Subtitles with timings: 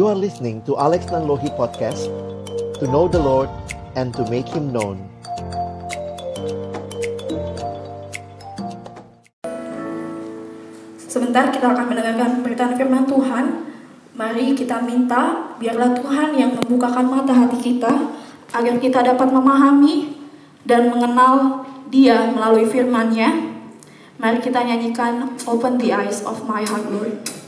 [0.00, 2.08] You are listening to Alex Nanlohi Podcast
[2.80, 3.52] To know the Lord
[4.00, 4.96] and to make Him known
[10.96, 13.44] Sebentar kita akan mendengarkan pemberitaan firman Tuhan.
[14.16, 17.92] Mari kita minta biarlah Tuhan yang membukakan mata hati kita
[18.56, 20.16] agar kita dapat memahami
[20.64, 23.36] dan mengenal Dia melalui firman-Nya.
[24.16, 27.39] Mari kita nyanyikan Open the Eyes of My Heart Lord.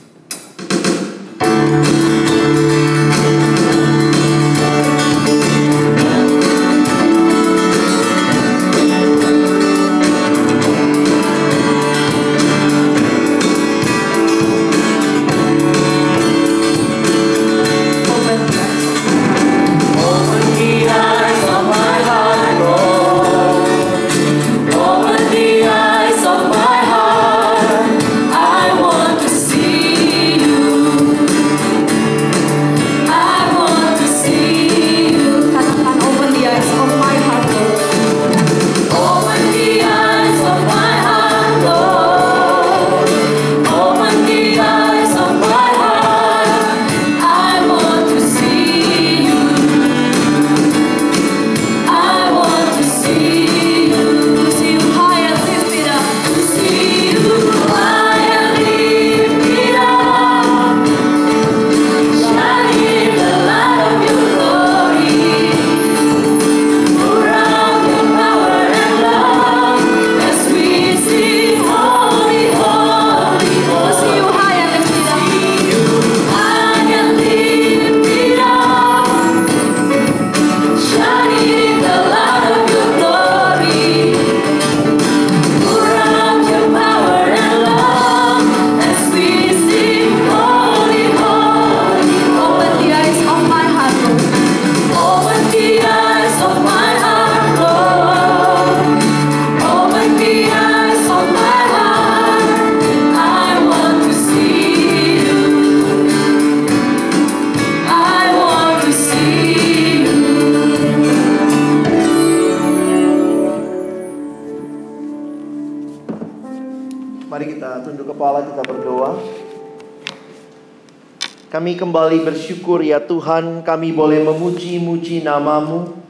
[122.93, 126.05] Ya Tuhan Kami boleh memuji-muji namamu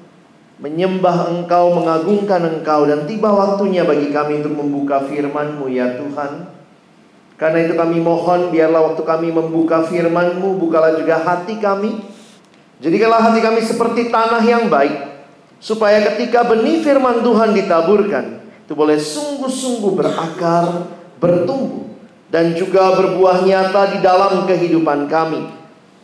[0.63, 6.55] Menyembah engkau, mengagungkan engkau Dan tiba waktunya bagi kami untuk membuka firmanmu ya Tuhan.
[7.35, 12.03] Karena itu kami mohon biarlah waktu kami membuka firmanmu Bukalah juga hati kami.
[12.83, 15.15] Jadikanlah hati kami seperti tanah yang baik
[15.63, 20.91] Supaya ketika benih firman Tuhan ditaburkan Itu boleh sungguh-sungguh berakar,
[21.23, 21.95] bertumbuh
[22.27, 25.62] Dan juga berbuah nyata di dalam kehidupan kami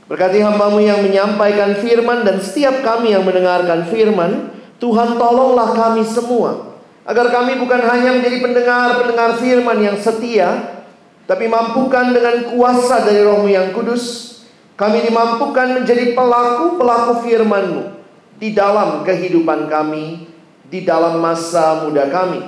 [0.09, 6.81] Berkati hambamu yang menyampaikan firman Dan setiap kami yang mendengarkan firman Tuhan tolonglah kami semua
[7.05, 10.81] Agar kami bukan hanya menjadi pendengar-pendengar firman yang setia
[11.29, 14.35] Tapi mampukan dengan kuasa dari rohmu yang kudus
[14.81, 17.99] Kami dimampukan menjadi pelaku-pelaku firman-Mu
[18.39, 20.31] di dalam kehidupan kami,
[20.71, 22.41] di dalam masa muda kami.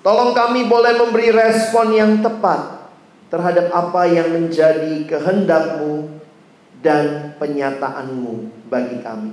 [0.00, 2.88] Tolong kami boleh memberi respon yang tepat
[3.28, 6.17] terhadap apa yang menjadi kehendak-Mu
[6.78, 9.32] dan penyataanmu bagi kami.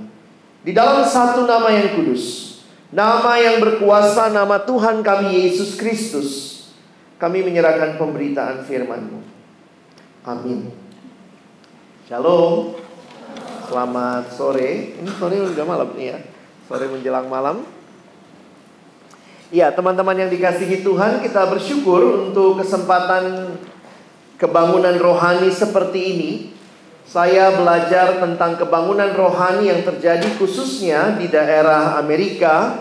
[0.66, 2.58] Di dalam satu nama yang kudus,
[2.90, 6.28] nama yang berkuasa, nama Tuhan kami Yesus Kristus,
[7.22, 9.20] kami menyerahkan pemberitaan firman-Mu.
[10.26, 10.74] Amin.
[12.10, 12.74] Shalom.
[13.66, 14.94] Selamat sore.
[14.98, 16.18] Ini sore udah malam nih ya.
[16.66, 17.66] Sore menjelang malam.
[19.54, 23.54] Ya, teman-teman yang dikasihi Tuhan, kita bersyukur untuk kesempatan
[24.34, 26.30] kebangunan rohani seperti ini.
[27.06, 32.74] Saya belajar tentang kebangunan rohani yang terjadi khususnya di daerah Amerika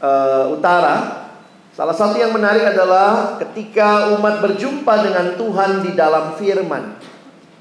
[0.00, 1.28] eh, Utara.
[1.76, 6.96] Salah satu yang menarik adalah ketika umat berjumpa dengan Tuhan di dalam firman.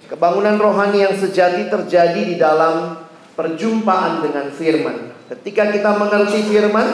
[0.07, 3.04] Kebangunan rohani yang sejati terjadi di dalam
[3.36, 5.12] perjumpaan dengan firman.
[5.27, 6.88] Ketika kita mengerti firman,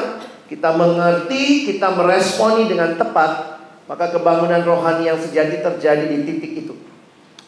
[0.49, 6.92] kita mengerti, kita meresponi dengan tepat, maka kebangunan rohani yang sejati terjadi di titik itu.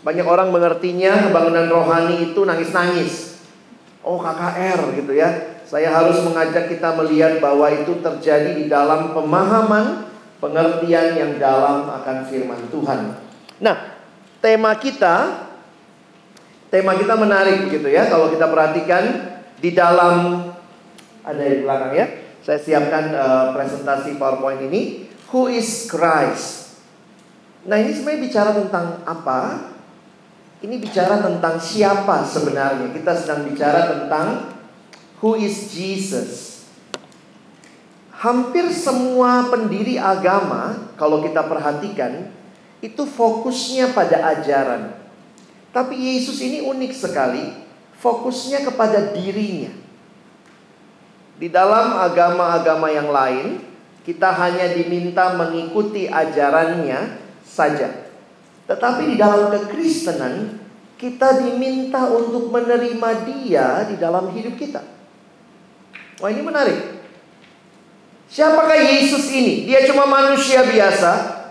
[0.05, 3.41] Banyak orang mengertinya kebangunan rohani itu nangis-nangis.
[4.05, 5.57] Oh KKR gitu ya.
[5.65, 10.05] Saya harus mengajak kita melihat bahwa itu terjadi di dalam pemahaman,
[10.37, 13.17] pengertian yang dalam akan firman Tuhan.
[13.57, 13.97] Nah,
[14.45, 15.49] tema kita
[16.69, 18.05] tema kita menarik gitu ya.
[18.05, 19.03] Kalau kita perhatikan
[19.57, 20.45] di dalam
[21.25, 22.05] ada di belakang ya.
[22.45, 25.09] Saya siapkan eh, presentasi PowerPoint ini.
[25.33, 26.77] Who is Christ?
[27.65, 29.73] Nah ini sebenarnya bicara tentang apa?
[30.63, 32.95] Ini bicara tentang siapa sebenarnya.
[32.95, 34.55] Kita sedang bicara tentang
[35.19, 36.63] who is Jesus.
[38.15, 42.31] Hampir semua pendiri agama, kalau kita perhatikan,
[42.79, 44.95] itu fokusnya pada ajaran.
[45.75, 47.51] Tapi Yesus ini unik sekali,
[47.99, 49.75] fokusnya kepada dirinya.
[51.35, 53.59] Di dalam agama-agama yang lain,
[54.07, 58.04] kita hanya diminta mengikuti ajarannya saja.
[58.65, 60.57] Tetapi di dalam kekristenan,
[60.97, 64.81] kita diminta untuk menerima Dia di dalam hidup kita.
[66.23, 66.79] Wah, ini menarik.
[68.25, 69.69] Siapakah Yesus ini?
[69.69, 71.43] Dia cuma manusia biasa.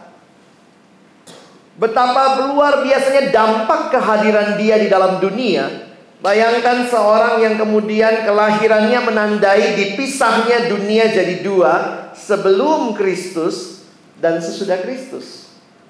[1.79, 5.93] Betapa luar biasanya dampak kehadiran Dia di dalam dunia.
[6.25, 11.73] Bayangkan seorang yang kemudian kelahirannya menandai dipisahnya dunia jadi dua
[12.17, 13.85] sebelum Kristus
[14.17, 15.44] dan sesudah Kristus.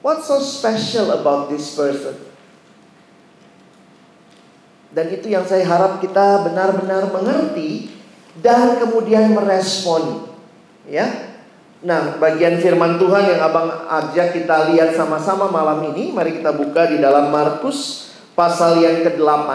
[0.05, 2.12] What's so special about this person?
[4.93, 7.89] Dan itu yang saya harap kita benar-benar mengerti
[8.37, 10.29] dan kemudian merespon.
[10.85, 11.33] Ya.
[11.81, 16.85] Nah, bagian firman Tuhan yang Abang ajak kita lihat sama-sama malam ini, mari kita buka
[16.93, 19.49] di dalam Markus pasal yang ke-8.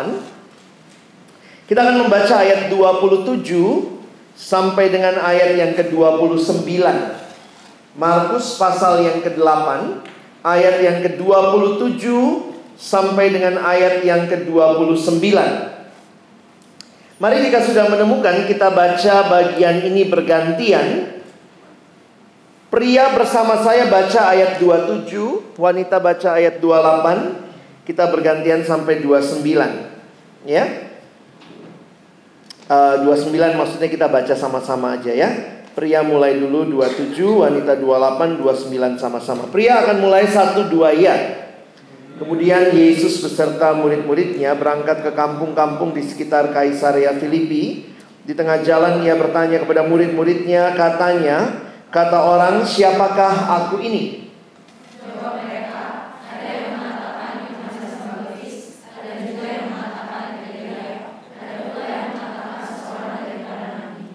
[1.69, 3.38] Kita akan membaca ayat 27
[4.34, 6.66] sampai dengan ayat yang ke-29.
[8.02, 10.10] Markus pasal yang ke-8
[10.50, 12.04] ayat yang ke-27
[12.80, 15.22] sampai dengan ayat yang ke-29.
[17.19, 21.19] Mari jika sudah menemukan kita baca bagian ini bergantian.
[22.72, 29.42] Pria bersama saya baca ayat 27, wanita baca ayat 28, kita bergantian sampai 29.
[30.48, 30.88] Ya.
[32.69, 35.58] Uh, 29 maksudnya kita baca sama-sama aja ya.
[35.80, 39.48] Pria mulai dulu 27, wanita 28, 29 sama-sama.
[39.48, 41.16] Pria akan mulai 1 2 ya.
[42.20, 47.96] Kemudian Yesus beserta murid-muridnya berangkat ke kampung-kampung di sekitar Kaisarea Filipi.
[48.28, 51.64] Di tengah jalan ia bertanya kepada murid-muridnya, katanya,
[51.96, 54.28] kata orang, siapakah aku ini?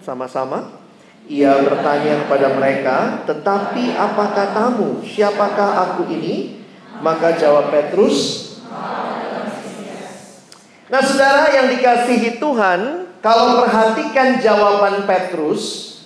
[0.05, 0.84] Sama-sama.
[1.25, 5.01] Ia bertanya kepada mereka, "Tetapi apa katamu?
[5.01, 6.61] Siapakah aku ini?"
[7.01, 8.45] Maka jawab Petrus,
[10.85, 15.97] Nah, saudara yang dikasihi Tuhan, kalau perhatikan jawaban Petrus,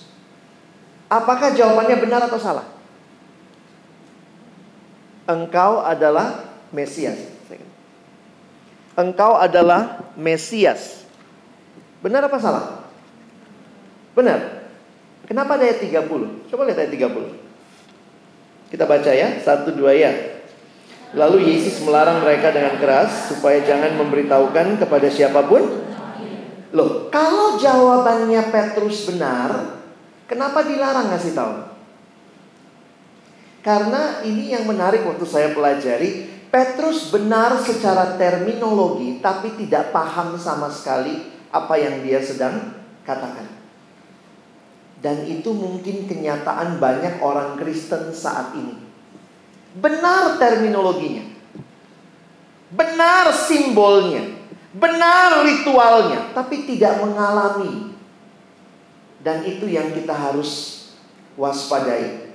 [1.04, 2.64] apakah jawabannya benar atau salah?
[5.28, 7.20] Engkau adalah Mesias.
[8.96, 11.04] Engkau adalah Mesias.
[12.00, 12.64] Benar apa salah?
[14.16, 14.59] Benar.
[15.30, 16.50] Kenapa ada ayat 30?
[16.50, 18.74] Coba lihat ayat 30.
[18.74, 20.10] Kita baca ya, satu dua ya.
[21.14, 25.86] Lalu Yesus melarang mereka dengan keras supaya jangan memberitahukan kepada siapa pun.
[26.74, 29.78] Loh, kalau jawabannya Petrus benar,
[30.26, 31.54] kenapa dilarang ngasih tahu?
[33.62, 40.66] Karena ini yang menarik waktu saya pelajari, Petrus benar secara terminologi tapi tidak paham sama
[40.66, 42.74] sekali apa yang dia sedang
[43.06, 43.59] katakan.
[45.00, 48.76] Dan itu mungkin kenyataan banyak orang Kristen saat ini.
[49.80, 51.24] Benar terminologinya.
[52.70, 54.40] Benar simbolnya.
[54.70, 57.90] Benar ritualnya, tapi tidak mengalami.
[59.18, 60.80] Dan itu yang kita harus
[61.34, 62.30] waspadai.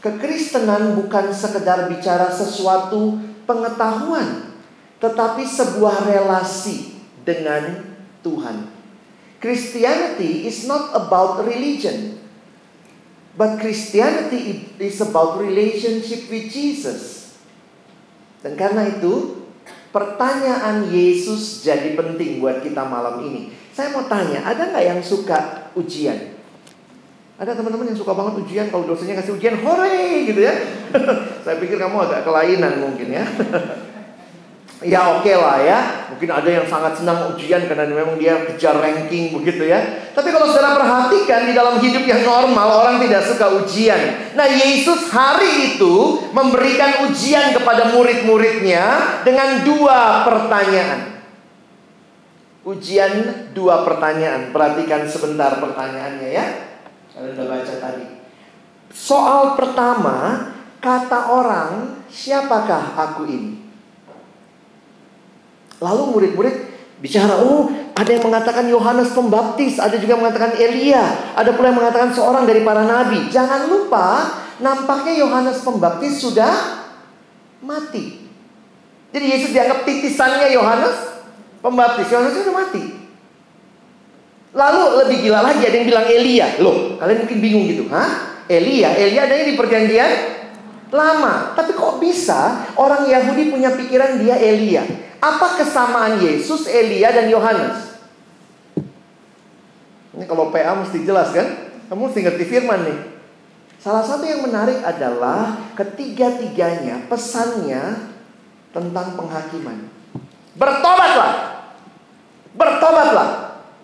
[0.00, 4.56] Kekristenan bukan sekedar bicara sesuatu pengetahuan,
[4.96, 7.92] tetapi sebuah relasi dengan
[8.24, 8.79] Tuhan.
[9.40, 12.20] Christianity is not about religion.
[13.40, 17.32] But Christianity is about relationship with Jesus.
[18.44, 19.44] Dan karena itu,
[19.96, 23.56] pertanyaan Yesus jadi penting buat kita malam ini.
[23.72, 26.36] Saya mau tanya, ada nggak yang suka ujian?
[27.40, 30.52] Ada teman-teman yang suka banget ujian, kalau dosennya kasih ujian, hore gitu ya.
[31.48, 33.24] Saya pikir kamu agak kelainan mungkin ya.
[34.80, 35.78] ya oke okay lah ya.
[36.12, 40.10] Mungkin ada yang sangat senang ujian karena memang dia kejar ranking begitu ya.
[40.12, 44.32] Tapi kalau saudara perhatikan di dalam hidup yang normal orang tidak suka ujian.
[44.36, 48.84] Nah Yesus hari itu memberikan ujian kepada murid-muridnya
[49.24, 51.24] dengan dua pertanyaan.
[52.64, 53.12] Ujian
[53.56, 54.52] dua pertanyaan.
[54.52, 56.46] Perhatikan sebentar pertanyaannya ya.
[57.16, 58.04] Kalian udah baca tadi.
[58.90, 60.50] Soal pertama,
[60.82, 63.59] kata orang, siapakah aku ini?
[65.80, 66.54] Lalu murid-murid
[67.00, 72.12] bicara, oh ada yang mengatakan Yohanes Pembaptis, ada juga mengatakan Elia, ada pula yang mengatakan
[72.12, 73.32] seorang dari para nabi.
[73.32, 76.84] Jangan lupa, nampaknya Yohanes Pembaptis sudah
[77.64, 78.28] mati.
[79.10, 80.96] Jadi Yesus dianggap titisannya Yohanes
[81.64, 82.08] Pembaptis.
[82.12, 82.84] Yohanes sudah mati.
[84.50, 86.46] Lalu lebih gila lagi ada yang bilang Elia.
[86.58, 87.84] Loh, kalian mungkin bingung gitu.
[87.90, 88.42] Hah?
[88.50, 88.92] Elia?
[88.98, 90.10] Elia adanya di perjanjian
[90.90, 91.54] lama.
[91.54, 94.82] Tapi kok bisa orang Yahudi punya pikiran dia Elia?
[95.20, 98.00] Apa kesamaan Yesus, Elia, dan Yohanes?
[100.16, 101.70] Ini kalau PA mesti jelas kan?
[101.92, 102.98] Kamu mesti ngerti firman nih.
[103.80, 108.12] Salah satu yang menarik adalah ketiga-tiganya pesannya
[108.72, 109.88] tentang penghakiman.
[110.56, 111.32] Bertobatlah.
[112.56, 113.28] Bertobatlah.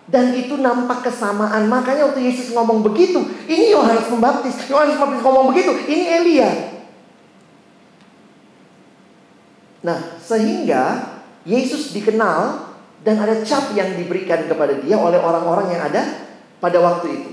[0.07, 1.67] Dan itu nampak kesamaan.
[1.67, 4.55] Makanya waktu Yesus ngomong begitu, ini Yohanes Pembaptis.
[4.71, 6.51] Yohanes Pembaptis ngomong begitu, ini Elia.
[9.83, 11.06] Nah, sehingga
[11.47, 12.67] Yesus dikenal
[13.07, 16.27] dan ada cap yang diberikan kepada dia oleh orang-orang yang ada
[16.59, 17.31] pada waktu itu.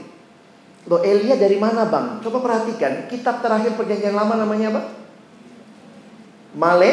[0.87, 2.23] Loh Elia dari mana bang?
[2.23, 4.83] Coba perhatikan kitab terakhir perjanjian lama namanya apa?
[6.55, 6.93] Male,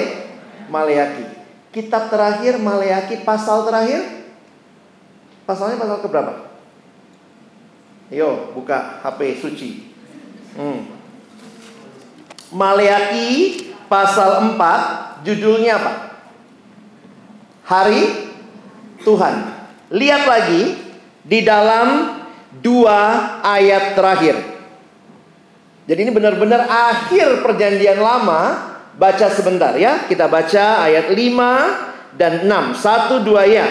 [0.73, 1.25] Maleaki.
[1.69, 4.21] Kitab terakhir Maleaki pasal terakhir
[5.51, 6.33] Pasalnya pasal keberapa?
[8.07, 9.69] Yo, buka HP suci.
[10.55, 10.87] Hmm.
[12.55, 13.59] Maleaki
[13.91, 15.93] pasal 4 judulnya apa?
[17.71, 18.03] Hari
[19.07, 19.35] Tuhan.
[19.95, 20.75] Lihat lagi
[21.23, 22.19] di dalam
[22.59, 22.99] dua
[23.39, 24.35] ayat terakhir.
[25.87, 28.75] Jadi ini benar-benar akhir perjanjian lama.
[28.91, 30.03] Baca sebentar ya.
[30.03, 32.75] Kita baca ayat 5 dan 6.
[32.75, 33.63] Satu dua ya.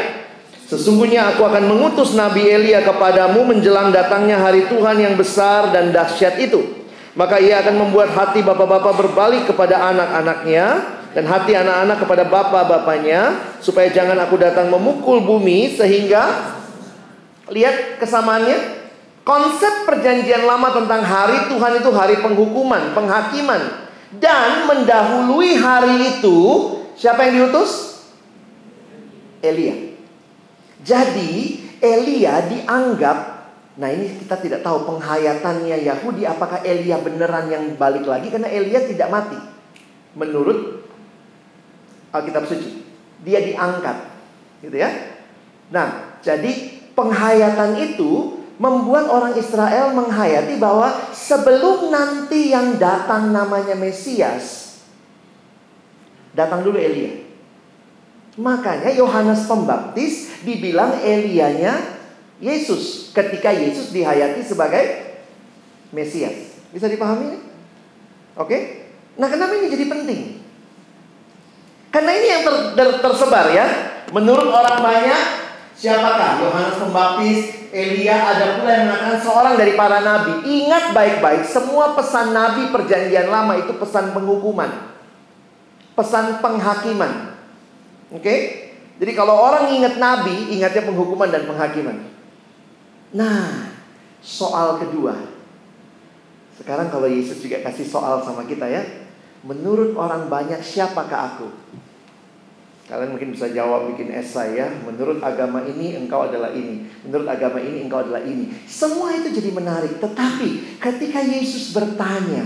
[0.65, 6.41] Sesungguhnya aku akan mengutus Nabi Elia kepadamu menjelang datangnya hari Tuhan yang besar dan dahsyat
[6.41, 6.89] itu.
[7.13, 13.21] Maka ia akan membuat hati bapak-bapak berbalik kepada anak-anaknya dan hati anak-anak kepada bapak-bapaknya
[13.59, 16.55] supaya jangan aku datang memukul bumi sehingga
[17.51, 18.79] lihat kesamaannya
[19.27, 23.91] konsep perjanjian lama tentang hari Tuhan itu hari penghukuman, penghakiman
[24.23, 26.39] dan mendahului hari itu
[26.95, 28.03] siapa yang diutus?
[29.43, 29.97] Elia.
[30.81, 33.41] Jadi Elia dianggap
[33.81, 38.85] Nah ini kita tidak tahu penghayatannya Yahudi apakah Elia beneran yang balik lagi karena Elia
[38.85, 39.41] tidak mati.
[40.13, 40.90] Menurut
[42.11, 42.83] Alkitab suci.
[43.23, 43.97] Dia diangkat.
[44.61, 44.91] Gitu ya.
[45.71, 54.77] Nah, jadi penghayatan itu membuat orang Israel menghayati bahwa sebelum nanti yang datang namanya Mesias
[56.37, 57.25] datang dulu Elia.
[58.37, 62.01] Makanya Yohanes Pembaptis dibilang Elianya
[62.41, 64.83] Yesus ketika Yesus dihayati sebagai
[65.91, 66.55] Mesias.
[66.71, 67.41] Bisa dipahami?
[68.39, 68.87] Oke?
[69.19, 70.40] Nah, kenapa ini jadi penting?
[71.91, 73.67] Karena ini yang ter, ter, tersebar ya.
[74.15, 75.23] Menurut orang banyak,
[75.75, 80.43] siapakah Yohanes Pembaptis, Elia, ada pula yang mengatakan seorang dari para nabi.
[80.43, 84.71] Ingat baik-baik, semua pesan nabi perjanjian lama itu pesan penghukuman.
[85.95, 87.39] Pesan penghakiman.
[88.11, 88.35] Oke?
[88.99, 92.11] Jadi kalau orang ingat nabi, ingatnya penghukuman dan penghakiman.
[93.15, 93.71] Nah,
[94.23, 95.15] soal kedua.
[96.59, 98.83] Sekarang kalau Yesus juga kasih soal sama kita ya.
[99.41, 101.49] Menurut orang banyak siapakah aku?
[102.91, 104.67] Kalian mungkin bisa jawab bikin esai ya.
[104.83, 106.91] Menurut agama ini engkau adalah ini.
[107.07, 108.51] Menurut agama ini engkau adalah ini.
[108.67, 110.03] Semua itu jadi menarik.
[110.03, 112.43] Tetapi ketika Yesus bertanya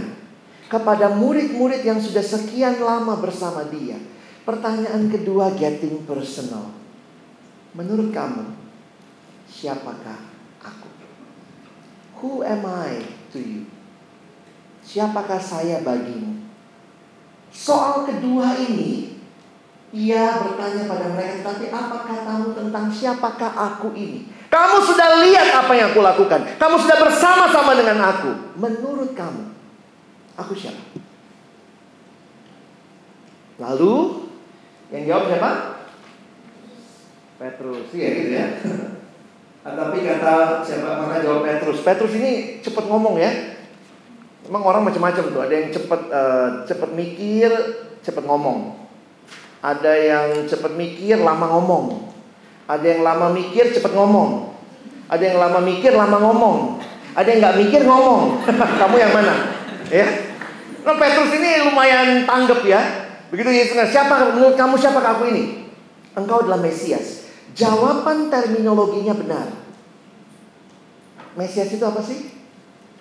[0.69, 3.97] kepada murid-murid yang sudah sekian lama bersama dia.
[4.45, 6.77] Pertanyaan kedua getting personal.
[7.73, 8.45] Menurut kamu
[9.49, 10.21] siapakah
[10.61, 10.93] aku?
[12.21, 13.01] Who am I
[13.33, 13.65] to you?
[14.85, 16.45] Siapakah saya bagimu?
[17.49, 19.14] Soal kedua ini
[19.95, 24.27] ia bertanya pada mereka, tapi apa katamu tentang siapakah aku ini?
[24.51, 26.59] Kamu sudah lihat apa yang aku lakukan.
[26.59, 28.59] Kamu sudah bersama-sama dengan aku.
[28.59, 29.55] Menurut kamu,
[30.35, 30.83] aku siapa?
[33.63, 34.27] Lalu
[34.91, 35.51] yang jawab siapa?
[37.39, 38.47] Petrus, iya gitu ya.
[39.79, 41.87] Tapi kata siapa maka jawab Petrus.
[41.87, 43.31] Petrus ini cepat ngomong ya.
[44.51, 45.41] Emang orang macam-macam tuh.
[45.41, 47.51] Ada yang cepat uh, cepat mikir,
[48.03, 48.84] cepat ngomong.
[49.65, 52.13] Ada yang cepat mikir, lama ngomong.
[52.69, 54.53] Ada yang lama mikir, cepat ngomong.
[55.09, 56.57] Ada yang lama mikir, lama ngomong.
[57.17, 58.45] Ada yang nggak mikir ngomong.
[58.81, 59.35] Kamu yang mana?
[59.89, 60.05] Ya.
[60.85, 63.09] Nah, Petrus ini lumayan tanggap ya.
[63.33, 65.67] Begitu Yesus siapa menurut kamu siapa aku ini?
[66.13, 67.25] Engkau adalah Mesias.
[67.57, 69.49] Jawaban terminologinya benar.
[71.35, 72.31] Mesias itu apa sih?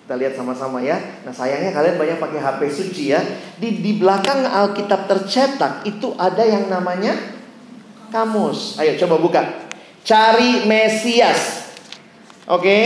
[0.04, 1.00] Kita lihat sama-sama ya.
[1.24, 3.24] Nah sayangnya kalian banyak pakai HP suci ya.
[3.56, 7.16] Di, di belakang Alkitab tercetak itu ada yang namanya
[8.12, 8.76] kamus.
[8.76, 9.42] Ayo coba buka.
[10.04, 11.72] Cari Mesias.
[12.44, 12.76] Oke.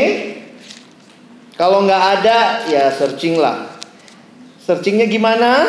[1.59, 3.67] Kalau nggak ada ya searching lah.
[4.63, 5.67] Searchingnya gimana?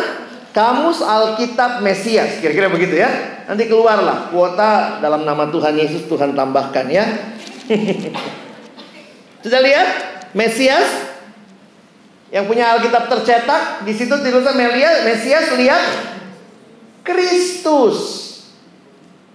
[0.54, 3.10] Kamus Alkitab Mesias, kira-kira begitu ya.
[3.50, 7.10] Nanti keluarlah kuota dalam nama Tuhan Yesus Tuhan tambahkan ya.
[9.42, 9.88] Sudah lihat
[10.38, 11.10] Mesias
[12.30, 15.84] yang punya Alkitab tercetak di situ tulisan Melia Mesias lihat
[17.02, 17.98] Kristus.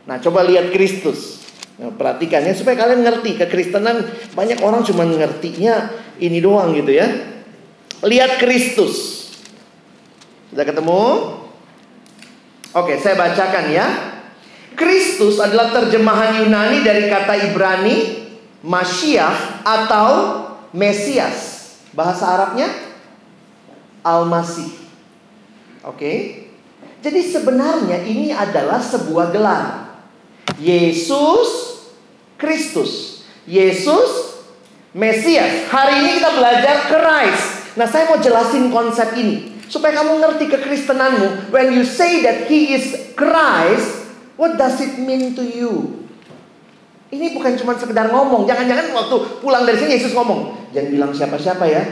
[0.06, 1.42] Nah, coba lihat Kristus.
[1.74, 4.06] Nah, perhatikan ya supaya kalian ngerti kekristenan
[4.38, 5.90] banyak orang cuma ngertinya
[6.22, 7.08] ini doang gitu ya.
[8.04, 9.26] Lihat Kristus.
[10.54, 11.02] Sudah ketemu?
[12.78, 13.86] Oke, saya bacakan ya.
[14.78, 18.26] Kristus adalah terjemahan Yunani dari kata Ibrani
[18.62, 20.10] Masyiah atau
[20.74, 21.53] Mesias.
[21.94, 22.68] Bahasa Arabnya
[24.02, 24.70] Al-Masih.
[25.86, 26.44] Oke.
[27.00, 29.94] Jadi sebenarnya ini adalah sebuah gelar.
[30.58, 31.80] Yesus
[32.36, 33.22] Kristus.
[33.46, 34.42] Yesus
[34.94, 35.70] Mesias.
[35.70, 37.46] Hari ini kita belajar Christ.
[37.74, 39.58] Nah, saya mau jelasin konsep ini.
[39.66, 41.50] Supaya kamu ngerti kekristenanmu.
[41.50, 44.06] When you say that he is Christ,
[44.38, 46.04] what does it mean to you?
[47.10, 48.46] Ini bukan cuma sekedar ngomong.
[48.46, 50.63] Jangan-jangan waktu pulang dari sini Yesus ngomong.
[50.74, 51.82] Jangan bilang siapa-siapa ya.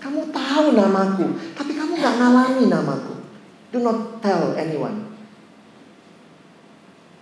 [0.00, 1.26] Kamu tahu namaku.
[1.52, 3.14] Tapi kamu gak ngalami namaku.
[3.68, 5.12] Do not tell anyone.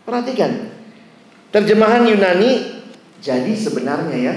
[0.07, 0.71] Perhatikan.
[1.51, 2.81] Terjemahan Yunani.
[3.19, 4.35] Jadi sebenarnya ya.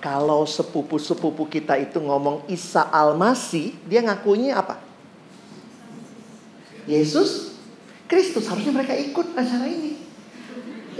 [0.00, 4.80] Kalau sepupu-sepupu kita itu ngomong Isa Al-Masih, dia ngakunya apa?
[6.84, 7.56] Yesus
[8.04, 8.44] Kristus.
[8.48, 9.96] Harusnya mereka ikut acara ini.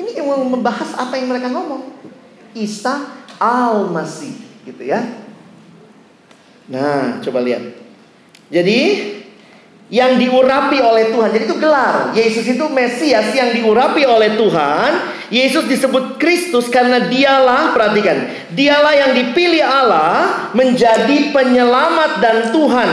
[0.00, 1.92] Ini yang mau membahas apa yang mereka ngomong.
[2.56, 5.02] Isa Al-Masih, gitu ya.
[6.68, 7.76] Nah, coba lihat.
[8.48, 8.80] Jadi
[9.92, 11.28] yang diurapi oleh Tuhan.
[11.30, 12.10] Jadi itu gelar.
[12.16, 14.90] Yesus itu Mesias yang diurapi oleh Tuhan.
[15.28, 22.90] Yesus disebut Kristus karena dialah, perhatikan, dialah yang dipilih Allah menjadi penyelamat dan Tuhan.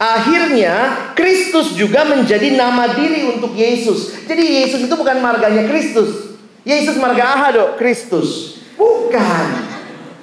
[0.00, 0.74] Akhirnya
[1.12, 4.24] Kristus juga menjadi nama diri untuk Yesus.
[4.24, 6.40] Jadi Yesus itu bukan marganya Kristus.
[6.64, 8.49] Yesus marga Ahado, Kristus.
[8.80, 9.46] Bukan.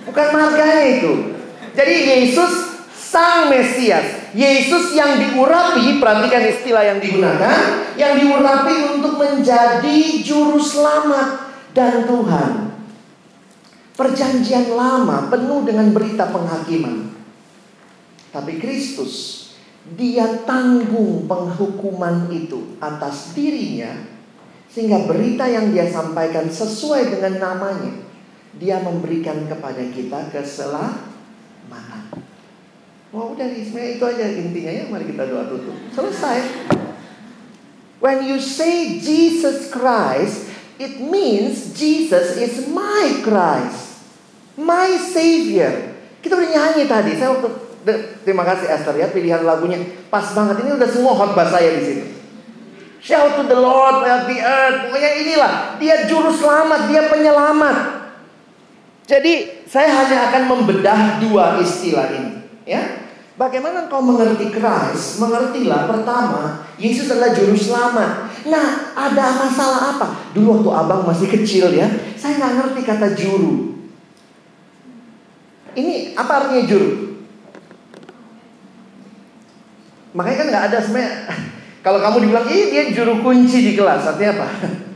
[0.09, 1.37] Bukan marganya itu.
[1.77, 9.97] Jadi Yesus Sang Mesias, Yesus yang diurapi, perhatikan istilah yang digunakan, yang diurapi untuk menjadi
[10.25, 12.51] juru selamat dan Tuhan.
[13.93, 17.13] Perjanjian lama penuh dengan berita penghakiman.
[18.33, 19.47] Tapi Kristus,
[19.95, 24.03] dia tanggung penghukuman itu atas dirinya,
[24.67, 28.06] sehingga berita yang dia sampaikan sesuai dengan namanya,
[28.57, 32.03] dia memberikan kepada kita keselamatan.
[33.13, 34.83] Wah udah sebenarnya itu aja intinya ya.
[34.91, 35.77] Mari kita doa tutup.
[35.95, 36.37] Selesai.
[37.97, 44.05] When you say Jesus Christ, it means Jesus is my Christ,
[44.53, 45.97] my Savior.
[46.21, 47.17] Kita udah nyanyi tadi.
[47.17, 47.49] Saya waktu
[48.21, 49.81] terima kasih Esther ya pilihan lagunya
[50.13, 50.61] pas banget.
[50.61, 52.03] Ini udah semua khotbah saya di sini.
[53.01, 54.77] Shout to the Lord at the earth.
[54.89, 57.96] Pokoknya inilah dia juru selamat, dia penyelamat.
[59.07, 62.43] Jadi saya hanya akan membedah dua istilah ini.
[62.67, 63.07] Ya,
[63.39, 65.23] bagaimana kau mengerti Christ?
[65.23, 68.27] Mengertilah pertama, Yesus adalah juru selamat.
[68.51, 70.07] Nah, ada masalah apa?
[70.35, 71.87] Dulu waktu abang masih kecil ya,
[72.19, 73.79] saya nggak ngerti kata juru.
[75.71, 76.91] Ini apa artinya juru?
[80.11, 81.15] Makanya kan nggak ada sebenarnya.
[81.87, 84.47] Kalau kamu dibilang, ih dia juru kunci di kelas, artinya apa?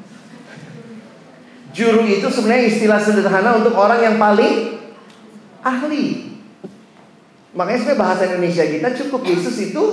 [1.72, 4.80] Juru itu sebenarnya istilah sederhana untuk orang yang paling
[5.64, 6.36] ahli.
[7.56, 9.84] Makanya sebenarnya bahasa Indonesia kita cukup Yesus itu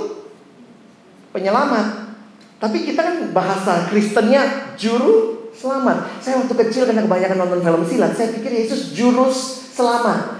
[1.31, 2.11] penyelamat.
[2.59, 6.19] Tapi kita kan bahasa Kristennya juru selamat.
[6.19, 10.39] Saya waktu kecil karena kebanyakan nonton film silat, saya pikir Yesus jurus selamat.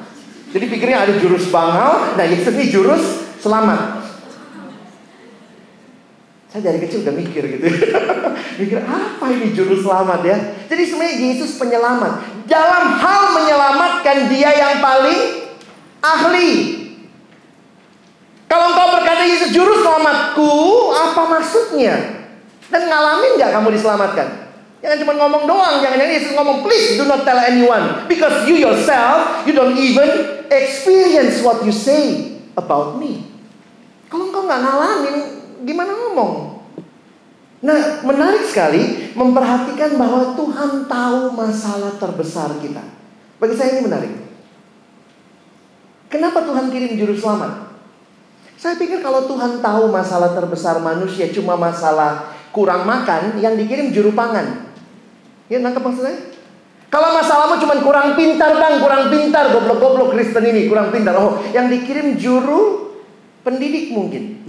[0.49, 3.03] Jadi pikirnya ada jurus bangal, nah Yesus ini jurus
[3.39, 4.08] selamat.
[6.49, 7.65] Saya dari kecil udah mikir gitu.
[8.61, 10.37] mikir apa ini juru selamat ya?
[10.65, 12.13] Jadi sebenarnya Yesus penyelamat.
[12.49, 15.45] Dalam hal menyelamatkan dia yang paling
[16.01, 16.51] ahli.
[18.49, 20.53] Kalau engkau berkata Yesus juru selamatku,
[20.89, 22.25] apa maksudnya?
[22.73, 24.49] Dan ngalamin nggak kamu diselamatkan?
[24.81, 29.45] Jangan cuma ngomong doang, jangan-jangan Yesus ngomong please do not tell anyone because you yourself
[29.45, 33.21] you don't even experience what you say about me.
[34.09, 36.33] Kalau engkau nggak ngalamin, gimana ngomong?
[37.59, 42.83] Nah, menarik sekali memperhatikan bahwa Tuhan tahu masalah terbesar kita.
[43.35, 44.13] Bagi saya ini menarik.
[46.07, 47.69] Kenapa Tuhan kirim juru selamat?
[48.59, 54.11] Saya pikir kalau Tuhan tahu masalah terbesar manusia cuma masalah kurang makan, yang dikirim juru
[54.15, 54.71] pangan.
[55.47, 56.17] Ya, nangkep maksud saya?
[56.89, 61.13] Kalau masalahmu cuma kurang pintar bang, kurang pintar, goblok-goblok Kristen ini kurang pintar.
[61.21, 62.89] Oh, yang dikirim juru
[63.45, 64.48] pendidik mungkin.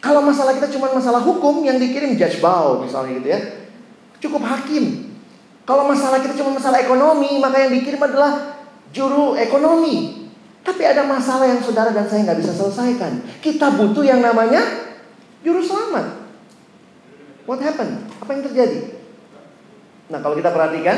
[0.00, 3.40] Kalau masalah kita cuma masalah hukum yang dikirim judge Bao misalnya gitu ya.
[4.20, 5.12] Cukup hakim.
[5.68, 8.58] Kalau masalah kita cuma masalah ekonomi, maka yang dikirim adalah
[8.90, 10.26] juru ekonomi.
[10.60, 13.20] Tapi ada masalah yang saudara dan saya nggak bisa selesaikan.
[13.44, 14.60] Kita butuh yang namanya
[15.44, 16.20] juru selamat.
[17.48, 18.08] What happened?
[18.20, 19.00] Apa yang terjadi?
[20.12, 20.96] Nah kalau kita perhatikan,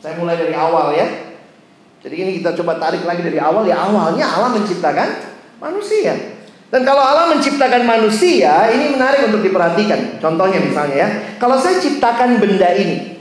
[0.00, 1.06] saya mulai dari awal ya.
[1.98, 5.08] Jadi ini kita coba tarik lagi dari awal ya awalnya Allah menciptakan
[5.58, 6.37] manusia.
[6.68, 10.20] Dan kalau Allah menciptakan manusia, ini menarik untuk diperhatikan.
[10.20, 11.08] Contohnya misalnya ya,
[11.40, 13.16] kalau saya ciptakan benda ini,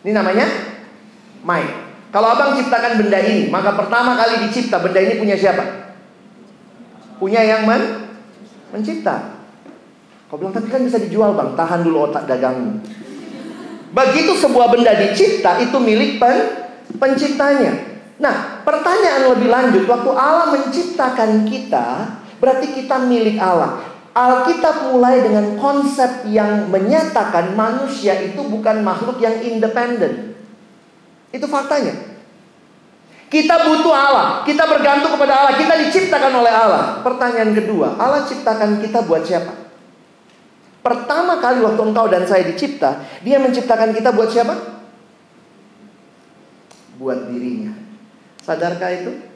[0.00, 0.48] ini namanya
[1.44, 1.68] mic.
[2.12, 5.64] Kalau abang ciptakan benda ini, maka pertama kali dicipta benda ini punya siapa?
[7.20, 8.08] Punya yang men
[8.72, 9.36] mencipta.
[10.28, 12.80] Kau bilang tapi kan bisa dijual bang, tahan dulu otak dagangmu.
[13.92, 16.36] Begitu sebuah benda dicipta itu milik pen
[16.96, 17.92] penciptanya.
[18.16, 21.86] Nah, pertanyaan lebih lanjut, waktu Allah menciptakan kita,
[22.42, 23.94] berarti kita milik Allah.
[24.12, 30.36] Alkitab mulai dengan konsep yang menyatakan manusia itu bukan makhluk yang independen.
[31.32, 32.12] Itu faktanya.
[33.32, 37.00] Kita butuh Allah, kita bergantung kepada Allah, kita diciptakan oleh Allah.
[37.00, 39.56] Pertanyaan kedua, Allah ciptakan kita buat siapa?
[40.84, 44.52] Pertama kali waktu engkau dan saya dicipta, dia menciptakan kita buat siapa?
[47.00, 47.72] Buat dirinya.
[48.44, 49.31] Sadarkah itu?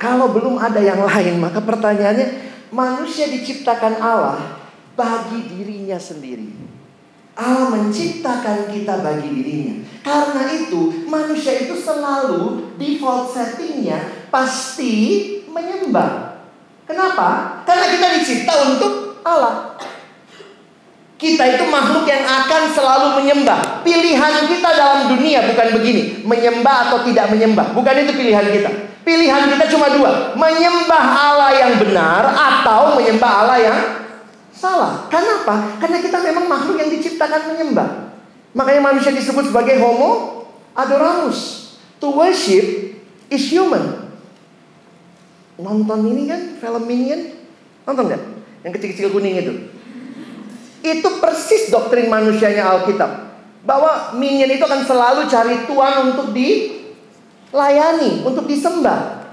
[0.00, 4.40] Kalau belum ada yang lain, maka pertanyaannya, manusia diciptakan Allah
[4.96, 6.48] bagi dirinya sendiri.
[7.36, 9.76] Allah menciptakan kita bagi dirinya.
[10.00, 14.92] Karena itu, manusia itu selalu default settingnya pasti
[15.52, 16.40] menyembah.
[16.88, 17.60] Kenapa?
[17.68, 19.76] Karena kita dicipta untuk Allah.
[21.20, 23.84] Kita itu makhluk yang akan selalu menyembah.
[23.84, 27.76] Pilihan kita dalam dunia bukan begini, menyembah atau tidak menyembah.
[27.76, 28.89] Bukan itu pilihan kita.
[29.00, 33.78] Pilihan kita cuma dua, menyembah Allah yang benar atau menyembah Allah yang
[34.52, 35.08] salah.
[35.08, 35.80] Kenapa?
[35.80, 38.12] Karena kita memang makhluk yang diciptakan menyembah.
[38.52, 40.44] Makanya manusia disebut sebagai homo
[40.76, 41.72] adoramus.
[42.00, 42.96] To worship
[43.32, 44.10] is human.
[45.60, 47.36] Nonton ini kan, film Minion,
[47.84, 48.22] nonton nggak?
[48.64, 49.52] Yang kecil-kecil kuning itu.
[50.80, 53.28] Itu persis doktrin manusianya Alkitab.
[53.60, 56.32] Bahwa minion itu akan selalu cari tuan untuk
[57.50, 59.30] dilayani, untuk disembah.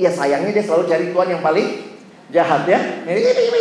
[0.00, 1.66] Ya sayangnya dia selalu cari tuan yang paling
[2.32, 3.04] jahat ya.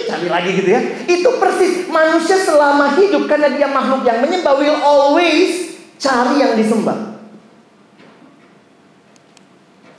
[0.08, 0.82] Cari lagi gitu ya.
[1.10, 7.20] Itu persis manusia selama hidup karena dia makhluk yang menyembah will always cari yang disembah.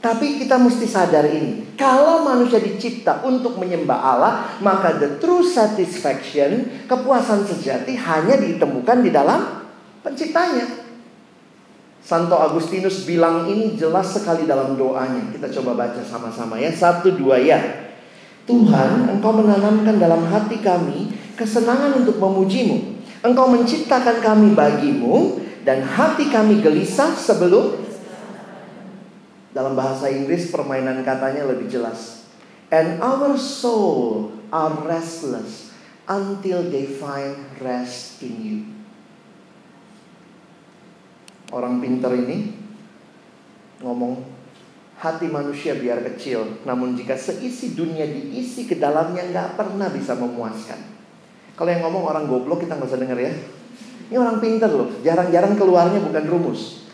[0.01, 4.33] Tapi kita mesti sadar ini, kalau manusia dicipta untuk menyembah Allah,
[4.65, 9.69] maka the true satisfaction, kepuasan sejati hanya ditemukan di dalam
[10.01, 10.90] penciptanya.
[12.01, 15.31] Santo Agustinus bilang ini jelas sekali dalam doanya.
[15.31, 16.73] Kita coba baca sama-sama ya.
[16.73, 17.61] Satu dua ya.
[18.49, 22.99] Tuhan, Engkau menanamkan dalam hati kami kesenangan untuk memujimu.
[23.21, 27.85] Engkau menciptakan kami bagimu dan hati kami gelisah sebelum
[29.53, 32.25] dalam bahasa Inggris permainan katanya lebih jelas.
[32.73, 35.75] And our soul are restless
[36.09, 38.80] until they find rest in you.
[41.51, 42.55] Orang pinter ini
[43.83, 44.23] ngomong
[45.01, 50.77] hati manusia biar kecil, namun jika seisi dunia diisi ke dalamnya nggak pernah bisa memuaskan.
[51.57, 53.33] Kalau yang ngomong orang goblok kita nggak usah denger ya.
[54.13, 56.85] Ini orang pinter loh, jarang-jarang keluarnya bukan rumus.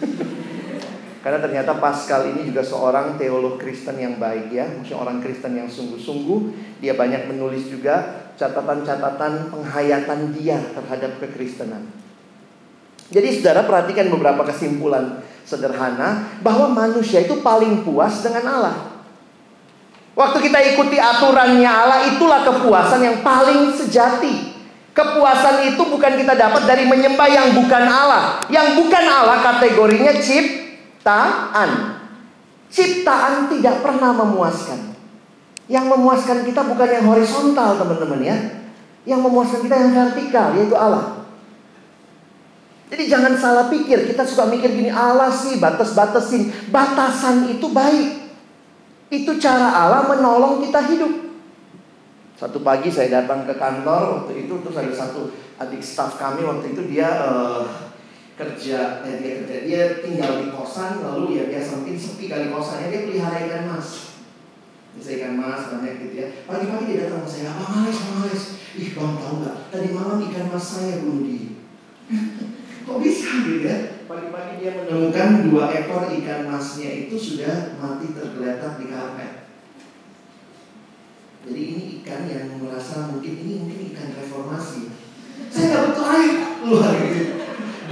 [1.24, 5.68] Karena ternyata Pascal ini juga seorang teolog Kristen yang baik ya, maksudnya orang Kristen yang
[5.68, 6.40] sungguh-sungguh.
[6.80, 11.92] Dia banyak menulis juga catatan-catatan penghayatan dia terhadap kekristenan.
[13.10, 18.76] Jadi saudara perhatikan beberapa kesimpulan sederhana bahwa manusia itu paling puas dengan Allah.
[20.14, 24.54] Waktu kita ikuti aturannya Allah itulah kepuasan yang paling sejati.
[24.90, 28.42] Kepuasan itu bukan kita dapat dari menyembah yang bukan Allah.
[28.50, 31.98] Yang bukan Allah kategorinya ciptaan.
[32.70, 34.94] Ciptaan tidak pernah memuaskan.
[35.70, 38.36] Yang memuaskan kita bukan yang horizontal teman-teman ya.
[39.06, 41.19] Yang memuaskan kita yang vertikal yaitu Allah.
[42.90, 46.50] Jadi jangan salah pikir, kita suka mikir gini, Allah sih batas-batasin.
[46.74, 48.34] Batasan itu baik.
[49.14, 51.30] Itu cara Allah menolong kita hidup.
[52.34, 55.28] Satu pagi saya datang ke kantor waktu itu terus ada satu
[55.60, 57.68] adik staff kami waktu itu dia uh,
[58.32, 62.88] kerja, eh, dia kerja, dia tinggal di kosan lalu ya biasa mungkin sepi kali kosannya
[62.88, 64.16] dia pelihara ikan mas.
[64.96, 66.26] Bisa ikan mas banyak gitu ya.
[66.48, 68.40] Pagi-pagi dia datang ke saya, Alex, abang Alex.
[68.72, 69.56] Ih bang tahu nggak?
[69.68, 71.50] Tadi malam ikan mas saya bunuh diri.
[72.90, 74.02] Kok bisa gitu ya?
[74.10, 79.46] Pagi-pagi dia menemukan dua ekor ikan masnya itu sudah mati tergeletak di karpet.
[81.46, 84.90] Jadi ini ikan yang merasa mungkin ini mungkin ikan reformasi.
[85.46, 87.22] Saya nggak butuh air keluar gitu.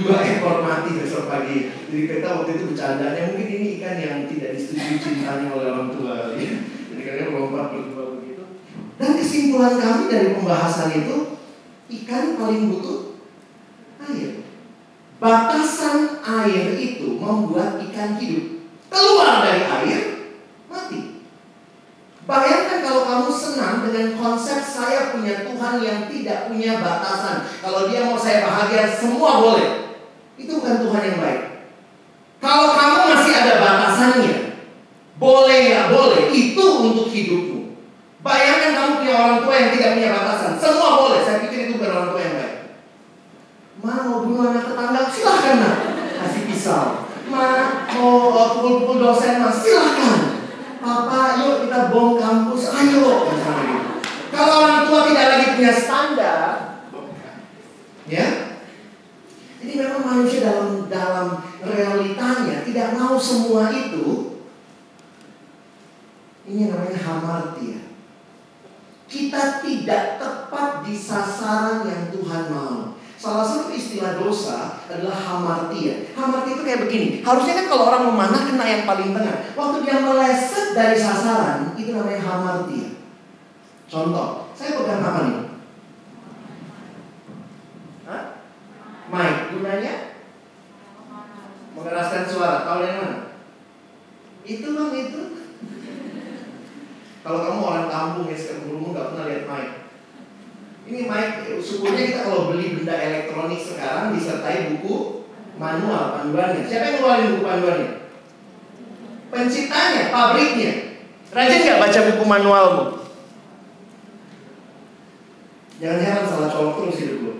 [0.03, 1.71] Dua ekor mati besok pagi.
[1.71, 6.35] Jadi kita waktu itu bercandanya mungkin ini ikan yang tidak disetujui cintanya oleh orang tua.
[6.35, 6.59] Ya.
[6.91, 8.43] Jadi kalian melompat berdua begitu.
[8.99, 11.39] Dan kesimpulan kami dari pembahasan itu
[11.87, 13.08] ikan paling butuh.
[15.19, 18.71] Batasan air itu membuat ikan hidup.
[18.87, 20.01] Keluar dari air,
[20.71, 21.27] mati.
[22.23, 27.51] Bayangkan kalau kamu senang dengan konsep saya punya Tuhan yang tidak punya batasan.
[27.59, 29.69] Kalau dia mau saya bahagia, semua boleh.
[30.39, 31.41] Itu bukan Tuhan yang baik.
[32.39, 34.35] Kalau kamu masih ada batasannya,
[35.19, 37.75] boleh ya boleh, itu untuk hidupmu.
[38.23, 41.19] Bayangkan kamu punya orang tua yang tidak punya batasan, semua boleh.
[41.27, 42.48] Saya pikir itu bukan orang tua yang baik.
[43.79, 45.75] Ma mau bunuh anak tetangga, silahkan nak.
[46.19, 47.07] Kasih pisau.
[47.31, 47.45] Ma
[47.95, 50.43] mau uh, pukul-pukul dosen, ma silahkan.
[50.79, 53.31] Papa, yuk kita bom kampus, ayo.
[53.31, 53.51] Gitu.
[54.35, 56.47] Kalau orang tua tidak lagi punya standar,
[58.07, 58.27] ya.
[59.59, 61.27] Jadi memang manusia dalam dalam
[61.59, 64.39] realitanya tidak mau semua itu.
[66.47, 67.91] Ini namanya hamartia.
[69.09, 72.98] Kita tidak tepat di sasaran yang Tuhan mau.
[73.19, 76.07] Salah satu istilah dosa adalah hamartia.
[76.15, 77.07] Hamartia itu kayak begini.
[77.19, 79.51] Harusnya kan kalau orang memanah kena yang paling tengah.
[79.59, 82.95] Waktu dia meleset dari sasaran, itu namanya hamartia.
[83.91, 85.35] Contoh, saya pegang apa nih?
[88.07, 88.23] Hah?
[89.11, 89.93] Mic, gunanya?
[91.75, 92.63] Mengeraskan suara.
[92.63, 93.19] Tahu dari mana?
[94.47, 95.21] Itu bang, itu.
[97.19, 99.78] Kalau kamu orang kampung ya, sekarang nggak pernah lihat mic.
[100.89, 105.21] Ini mic, syukurnya kita kalau beli benda elektronik sekarang disertai buku
[105.61, 106.65] manual panduannya.
[106.65, 107.89] Siapa yang ngeluarin buku panduannya?
[109.29, 110.71] Penciptanya, pabriknya.
[111.29, 112.85] Rajin nggak baca buku manualmu?
[115.77, 117.33] Jangan heran salah colok terus hidup lo.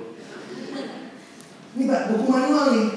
[1.74, 2.88] Ini buku manual nih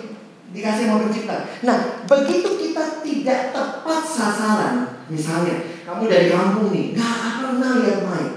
[0.53, 1.49] dikasih sama pencipta.
[1.65, 8.31] Nah begitu kita tidak tepat sasaran, misalnya kamu dari kampung nih, nggak pernah lihat mic.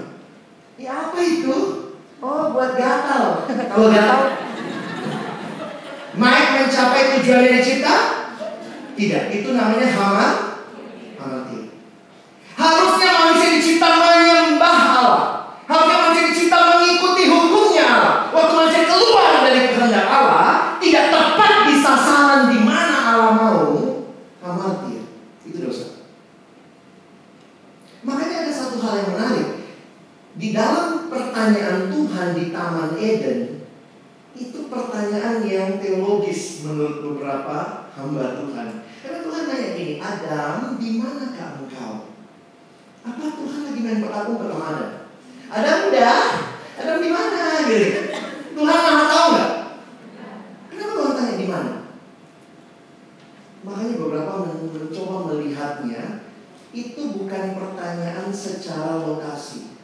[0.80, 1.85] Ya apa itu?
[2.24, 3.44] Oh, buat gatal.
[3.44, 4.20] Kalau gatal,
[6.16, 7.96] Mike mencapai tujuan yang dicipta?
[8.96, 10.32] Tidak, itu namanya hamar
[11.20, 11.76] hamati.
[12.56, 15.22] Harusnya manusia dicipta menyembah Allah.
[15.68, 17.90] Harusnya manusia dicipta mengikuti hukumnya.
[18.32, 23.64] Waktu manusia keluar dari kehendak Allah, tidak tepat di sasaran di mana Allah mau,
[24.40, 25.04] hamati.
[25.44, 26.00] Itu dosa.
[28.00, 29.48] Makanya ada satu hal yang menarik.
[30.40, 33.68] Di dalam pertanyaan Tuhan di Taman Eden,
[34.36, 38.68] itu pertanyaan yang teologis menurut beberapa hamba Tuhan.
[39.00, 42.12] Karena Tuhan nanya gini, Adam, di manakah engkau?
[43.06, 44.90] Apa Tuhan lagi main petakung ke Adam?
[45.46, 46.20] Adam udah,
[46.76, 47.40] Adam di mana?
[47.64, 47.88] Gitu.
[48.56, 49.52] Tuhan maha tahu nggak?
[50.72, 51.74] Kenapa Tuhan tanya di mana?
[53.62, 56.02] Makanya beberapa men- mencoba melihatnya,
[56.76, 59.75] itu bukan pertanyaan secara lokasi.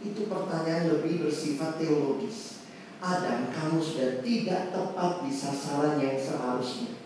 [0.00, 2.64] Itu pertanyaan lebih bersifat teologis.
[3.00, 7.00] Adam, kamu sudah tidak tepat di sasaran yang seharusnya.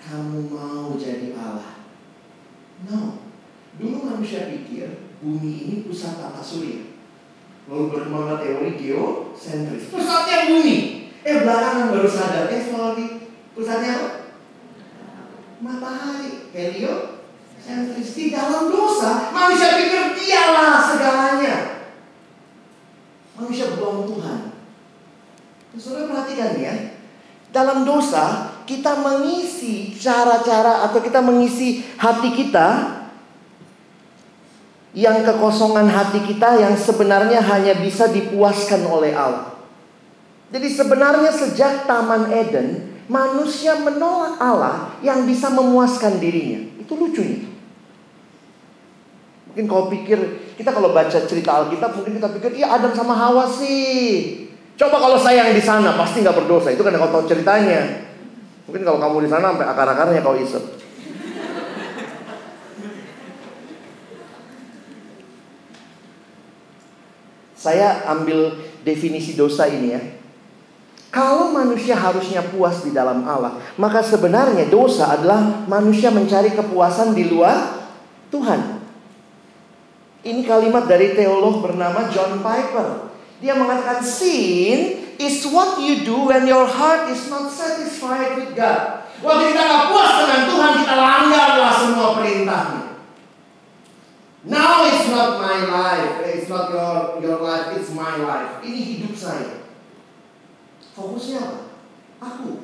[0.00, 1.84] Kamu mau jadi Allah.
[2.88, 3.24] No.
[3.76, 6.96] Dulu manusia pikir bumi ini pusat tata surya.
[7.68, 9.92] Lalu berkembanglah teori geosentris.
[9.92, 10.76] Pusatnya bumi.
[11.20, 12.48] Eh belakangan baru sadar.
[12.48, 13.06] Eh sorry.
[13.52, 14.10] Pusatnya apa?
[15.60, 16.48] Matahari.
[16.54, 17.15] Heliosentris.
[17.66, 21.56] Di dalam dosa, manusia pikir dialah segalanya.
[23.34, 24.54] Manusia buang Tuhan.
[25.76, 26.74] Saudara perhatikan ya.
[27.50, 32.68] Dalam dosa, kita mengisi cara-cara atau kita mengisi hati kita
[34.96, 39.58] yang kekosongan hati kita yang sebenarnya hanya bisa dipuaskan oleh Allah.
[40.54, 46.64] Jadi sebenarnya sejak Taman Eden, manusia menolak Allah yang bisa memuaskan dirinya.
[46.80, 47.55] Itu lucunya.
[49.56, 50.20] Mungkin kau pikir,
[50.60, 54.44] kita kalau baca cerita Alkitab, mungkin kita pikir, iya Adam sama Hawa sih.
[54.76, 56.76] Coba kalau saya yang di sana, pasti nggak berdosa.
[56.76, 58.04] Itu karena kau tahu ceritanya.
[58.68, 60.60] Mungkin kalau kamu di sana sampai akar-akarnya kau isep.
[67.56, 70.04] Saya ambil definisi dosa ini ya.
[71.08, 77.24] Kalau manusia harusnya puas di dalam Allah, maka sebenarnya dosa adalah manusia mencari kepuasan di
[77.24, 77.88] luar
[78.28, 78.75] Tuhan.
[80.26, 83.14] Ini kalimat dari teolog bernama John Piper.
[83.38, 89.06] Dia mengatakan sin is what you do when your heart is not satisfied with God.
[89.22, 92.82] Waktu kita nggak puas dengan Tuhan, kita langgarlah semua perintahnya.
[94.46, 98.62] Now it's not my life, it's not your your life, it's my life.
[98.66, 99.62] Ini hidup saya.
[100.94, 101.58] Fokusnya apa?
[102.22, 102.62] Aku.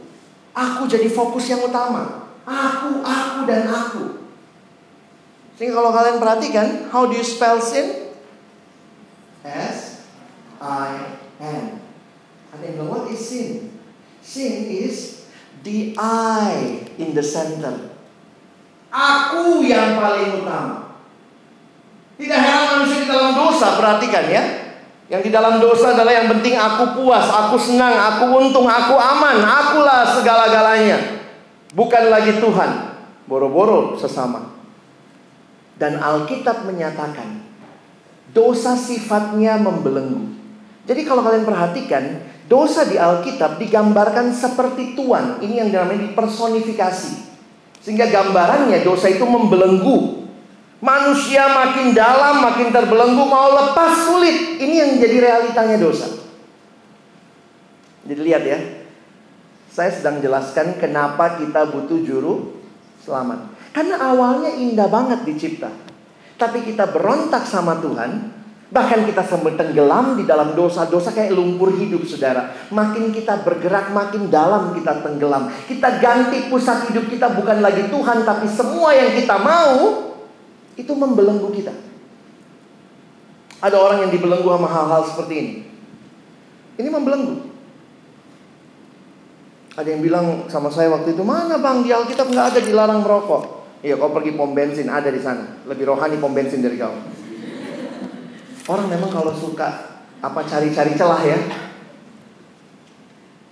[0.53, 2.31] Aku jadi fokus yang utama.
[2.43, 4.22] Aku, aku dan aku.
[5.57, 8.13] Sehingga kalau kalian perhatikan, how do you spell sin?
[9.43, 10.07] S
[10.63, 11.83] I N.
[12.55, 13.75] Ada yang bilang, what is sin?
[14.23, 15.27] Sin is
[15.67, 17.93] the I in the center.
[18.93, 21.01] Aku yang paling utama.
[22.21, 24.45] Tidak heran manusia di dalam dosa, perhatikan ya.
[25.09, 29.43] Yang di dalam dosa adalah yang penting aku puas, aku senang, aku untung, aku aman,
[29.43, 31.25] akulah segala-galanya.
[31.73, 33.01] Bukan lagi Tuhan.
[33.25, 34.52] Boro-boro sesama.
[35.83, 37.43] Dan Alkitab menyatakan
[38.31, 40.31] dosa sifatnya membelenggu.
[40.87, 45.43] Jadi kalau kalian perhatikan, dosa di Alkitab digambarkan seperti tuan.
[45.43, 47.35] Ini yang namanya dipersonifikasi.
[47.83, 50.23] Sehingga gambarannya dosa itu membelenggu.
[50.79, 54.63] Manusia makin dalam, makin terbelenggu, mau lepas sulit.
[54.63, 56.07] Ini yang jadi realitanya dosa.
[58.07, 58.59] Jadi lihat ya.
[59.67, 62.55] Saya sedang jelaskan kenapa kita butuh juru
[63.03, 63.52] selamat.
[63.73, 65.73] Karena awalnya indah banget dicipta.
[66.37, 68.29] Tapi kita berontak sama Tuhan,
[68.69, 72.53] bahkan kita sampai tenggelam di dalam dosa-dosa kayak lumpur hidup saudara.
[72.69, 75.49] Makin kita bergerak, makin dalam kita tenggelam.
[75.69, 79.73] Kita ganti pusat hidup kita bukan lagi Tuhan, tapi semua yang kita mau
[80.77, 81.73] itu membelenggu kita.
[83.63, 85.53] Ada orang yang dibelenggu sama hal-hal seperti ini.
[86.83, 87.55] Ini membelenggu.
[89.79, 93.62] Ada yang bilang sama saya waktu itu, mana bang di Alkitab nggak ada dilarang merokok.
[93.83, 95.67] Iya, kau pergi pom bensin ada di sana.
[95.67, 96.95] Lebih rohani pom bensin dari kau.
[98.71, 101.39] Orang memang kalau suka apa cari-cari celah ya.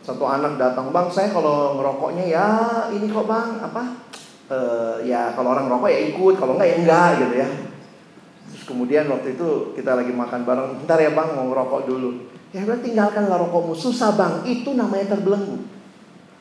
[0.06, 2.48] Satu anak datang, bang saya kalau ngerokoknya ya
[2.94, 4.06] ini kok bang apa?
[4.50, 7.48] Eh, ya kalau orang ngerokok ya ikut, kalau enggak ya enggak gitu ya.
[8.50, 12.10] Terus kemudian waktu itu kita lagi makan bareng, bentar ya bang mau ngerokok dulu.
[12.50, 15.58] Ya bilang tinggalkanlah rokokmu, susah bang, itu namanya terbelenggu.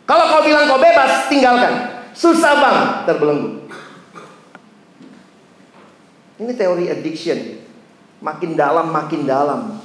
[0.10, 1.73] Kalau kau bilang kau bebas, tinggalkan.
[2.17, 3.68] Susah bang, terbelenggu.
[6.39, 7.39] Ini teori addiction.
[8.23, 9.84] Makin dalam, makin dalam.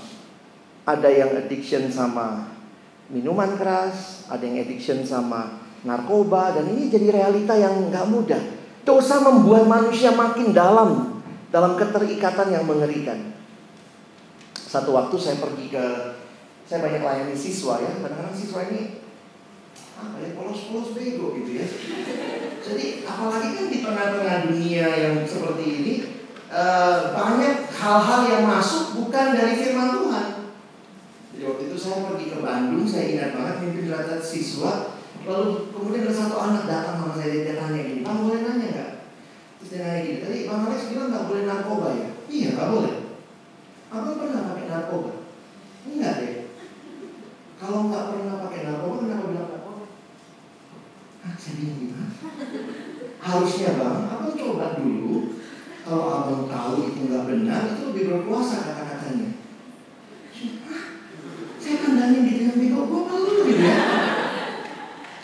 [0.87, 2.55] Ada yang addiction sama
[3.11, 8.43] minuman keras, ada yang addiction sama narkoba, dan ini jadi realita yang nggak mudah.
[8.85, 13.33] Dosa membuat manusia makin dalam dalam keterikatan yang mengerikan.
[14.53, 15.87] Satu waktu saya pergi ke,
[16.69, 19.01] saya banyak layani siswa ya, kadang-kadang siswa ini
[19.95, 21.67] apa ya polos-polos bego gitu ya.
[22.61, 25.95] Jadi apalagi kan di tengah-tengah dunia yang seperti ini
[26.55, 30.27] eh, banyak hal-hal yang masuk bukan dari firman Tuhan.
[31.35, 34.95] Jadi waktu itu saya pergi ke Bandung, saya ingat banget mimpin rapat siswa.
[35.27, 38.91] Lalu kemudian ada satu anak datang sama saya dia tanya gini, Bang boleh nanya nggak?
[39.59, 42.09] Terus dia nanya gini, tadi Bang Alex bilang nggak boleh narkoba ya?
[42.31, 42.95] Iya nggak boleh.
[43.91, 45.13] Abang pernah pakai narkoba?
[45.91, 46.35] Enggak deh.
[47.59, 49.85] Kalau nggak pernah pakai narkoba, kenapa bilang narkoba?
[51.25, 51.99] Ah, saya bingung.
[53.19, 55.34] Harusnya bang, abang coba dulu.
[55.85, 59.37] Kalau abang tahu itu nggak benar, itu lebih berkuasa kata-katanya.
[60.65, 60.85] Hah?
[61.61, 63.77] Saya pandangin gitu yang bego, gue malu gitu ya.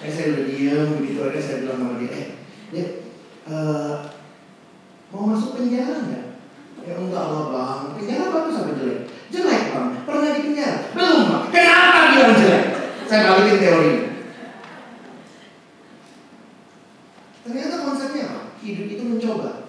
[0.04, 2.26] Eh, saya udah diem, begitu aja saya bilang sama dia, eh,
[2.76, 2.84] dia
[3.48, 3.94] eh,
[5.08, 6.24] mau masuk penjara nggak?
[6.84, 9.00] Ya enggak lah bang, penjara bagus apa jelek?
[9.32, 10.76] Jelek bang, pernah di penjara?
[10.92, 12.64] Belum bang, kenapa bilang jelek?
[13.08, 13.92] Saya balikin teori.
[17.48, 18.40] Ternyata konsepnya apa?
[18.60, 19.60] Hidup itu mencoba.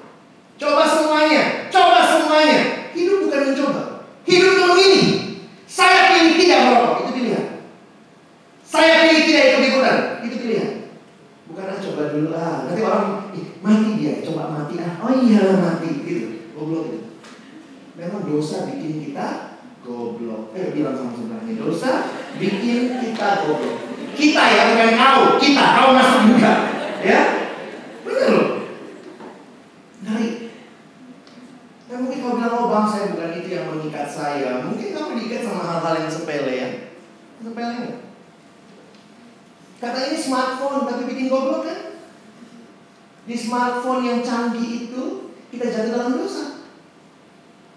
[0.62, 2.93] Coba semuanya, coba semuanya.
[2.93, 3.82] Hidup bukan mencoba.
[4.21, 5.08] Hidup itu memilih.
[5.65, 7.45] Saya pilih tidak merokok, itu pilihan.
[8.62, 10.71] Saya pilih tidak ikut ikutan, itu pilihan.
[11.49, 15.01] Bukan ah coba dulu ah, nanti orang Ih, mati dia, coba mati ah.
[15.01, 16.54] Oh iya mati gitu.
[16.54, 16.99] Goblok gitu.
[17.97, 20.54] Memang dosa bikin kita goblok.
[20.54, 22.06] Eh bilang sama sebelahnya dosa
[22.38, 23.82] bikin kita goblok.
[24.13, 26.54] Kita ya bukan kau, kita, kau masuk juga.
[27.02, 27.21] Ya,
[28.06, 28.48] benar loh.
[30.06, 30.42] Dari
[31.92, 35.44] Ya mungkin kau bilang, oh bang saya bukan itu yang mengikat saya Mungkin kamu diikat
[35.44, 36.69] sama hal-hal yang sepele ya
[37.44, 38.00] Sepele nggak?
[39.83, 42.00] Kata ini smartphone tapi bikin goblok kan?
[43.27, 46.63] Di smartphone yang canggih itu kita jatuh dalam dosa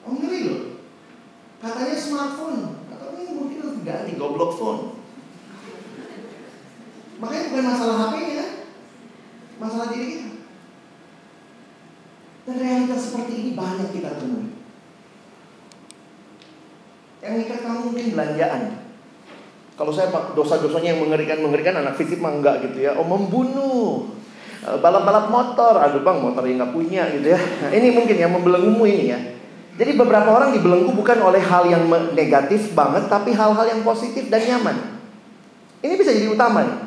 [0.07, 0.63] Oh ngeri loh
[1.59, 4.83] Katanya smartphone Atau ini mungkin harus diganti goblok phone
[7.19, 8.51] Makanya bukan masalah HP-nya kan?
[9.59, 10.35] Masalah diri kita
[12.45, 14.53] dan realitas seperti ini banyak kita temui.
[17.25, 18.63] Yang ikat kamu mungkin belanjaan.
[19.75, 22.95] Kalau saya pak dosa-dosanya yang mengerikan-mengerikan anak fisik mah enggak gitu ya.
[22.95, 24.07] Oh membunuh.
[24.65, 27.41] Eh, balap-balap motor, aduh bang motornya nggak punya gitu ya.
[27.41, 29.21] Nah, ini mungkin yang membelenggumu ini ya.
[29.77, 31.85] Jadi beberapa orang dibelenggu bukan oleh hal yang
[32.17, 34.97] negatif banget, tapi hal-hal yang positif dan nyaman.
[35.85, 36.79] Ini bisa jadi utama nih.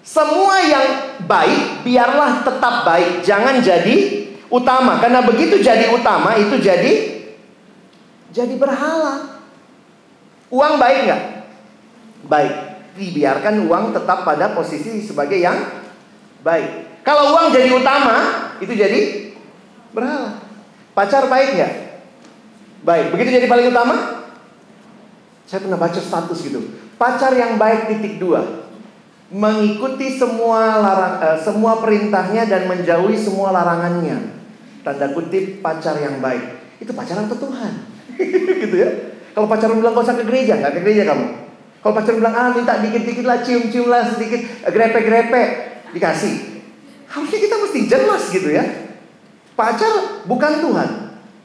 [0.00, 0.86] Semua yang
[1.28, 4.96] baik biarlah tetap baik, jangan jadi utama.
[4.96, 6.92] Karena begitu jadi utama itu jadi
[8.32, 9.44] jadi berhala.
[10.48, 11.22] Uang baik nggak?
[12.32, 12.54] Baik.
[12.94, 15.58] Dibiarkan uang tetap pada posisi sebagai yang
[16.46, 17.02] baik.
[17.02, 18.16] Kalau uang jadi utama,
[18.62, 19.32] itu jadi
[19.92, 20.40] berhala.
[20.94, 21.72] Pacar baik nggak?
[22.86, 23.06] Baik.
[23.12, 24.24] Begitu jadi paling utama?
[25.44, 26.60] Saya pernah baca status gitu.
[26.96, 28.64] Pacar yang baik titik dua.
[29.34, 34.38] Mengikuti semua larang, eh, semua perintahnya dan menjauhi semua larangannya.
[34.86, 36.78] Tanda kutip pacar yang baik.
[36.78, 37.72] Itu pacaran ke Tuhan.
[38.62, 38.88] gitu ya.
[39.34, 41.43] Kalau pacaran bilang kau usah ke gereja, nggak ke gereja kamu.
[41.84, 44.40] Kalau pacaran bilang ah minta dikit-dikit lah, cium-cium lah sedikit,
[44.72, 45.42] grepe-grepe,
[45.92, 46.64] dikasih.
[47.12, 48.64] Harusnya kita mesti jelas gitu ya.
[49.52, 50.88] Pacar bukan Tuhan.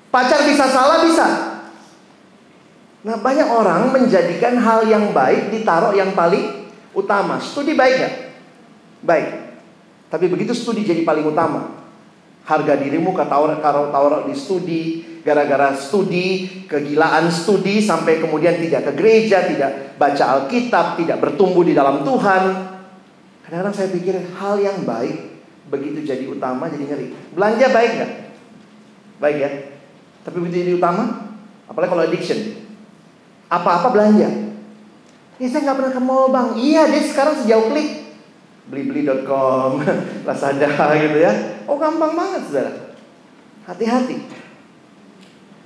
[0.07, 1.27] Pacar bisa salah bisa.
[3.03, 7.43] Nah banyak orang menjadikan hal yang baik ditaruh yang paling utama.
[7.43, 8.15] Studi baik nggak?
[9.03, 9.27] Baik.
[10.07, 11.78] Tapi begitu studi jadi paling utama.
[12.45, 14.83] Harga dirimu taruh taruh di studi,
[15.21, 21.77] gara-gara studi, kegilaan studi sampai kemudian tidak ke gereja, tidak baca Alkitab, tidak bertumbuh di
[21.77, 22.43] dalam Tuhan.
[23.45, 25.29] Kadang-kadang saya pikir hal yang baik
[25.69, 27.07] begitu jadi utama jadi ngeri.
[27.37, 28.11] Belanja baik nggak?
[29.21, 29.51] Baik ya.
[30.25, 31.33] Tapi begitu jadi utama,
[31.69, 32.39] apalagi kalau addiction.
[33.49, 34.29] Apa-apa belanja.
[35.39, 36.49] Ya saya nggak pernah ke mall bang.
[36.57, 37.98] Iya dia sekarang sejauh klik.
[38.69, 39.81] Blibli.com,
[40.29, 41.33] Lazada gitu ya.
[41.65, 42.93] Oh gampang banget saudara.
[43.65, 44.17] Hati-hati.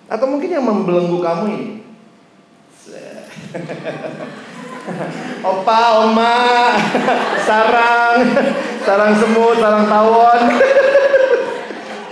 [0.07, 1.69] Atau mungkin yang membelenggu kamu ini.
[5.43, 6.75] Opa, oma,
[7.47, 8.19] sarang,
[8.83, 10.41] sarang semut, sarang tawon.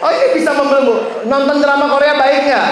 [0.01, 1.27] Oh ini bisa membelenggu.
[1.27, 2.71] Nonton drama Korea baik nggak?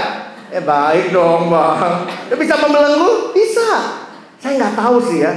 [0.49, 1.93] Eh baik dong bang.
[2.35, 3.35] Bisa membelenggu?
[3.35, 4.01] Bisa.
[4.39, 5.33] Saya nggak tahu sih ya.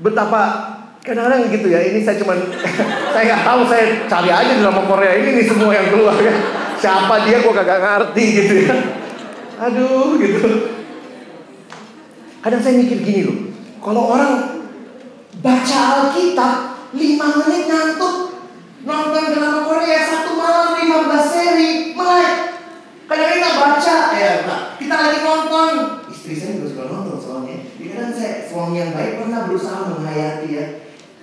[0.00, 1.80] Betapa kadang-kadang gitu ya.
[1.90, 2.38] Ini saya cuman
[3.12, 3.60] saya nggak tahu.
[3.68, 6.34] Saya cari aja drama Korea ini nih semua yang keluar ya.
[6.80, 7.44] Siapa dia?
[7.44, 8.74] Gue kagak ngerti gitu ya.
[9.60, 10.48] Aduh gitu.
[12.40, 13.38] Kadang saya mikir gini loh.
[13.80, 14.64] Kalau orang
[15.40, 16.54] baca Alkitab
[16.92, 17.00] 5
[17.44, 18.30] menit ngantuk
[18.84, 22.34] nonton drama Korea satu malam 15 seri melek
[23.04, 24.32] kadang kita baca ya
[24.80, 25.72] kita lagi nonton
[26.08, 30.48] istri saya juga suka nonton soalnya Jadi kadang saya suami yang baik pernah berusaha menghayati
[30.48, 30.66] ya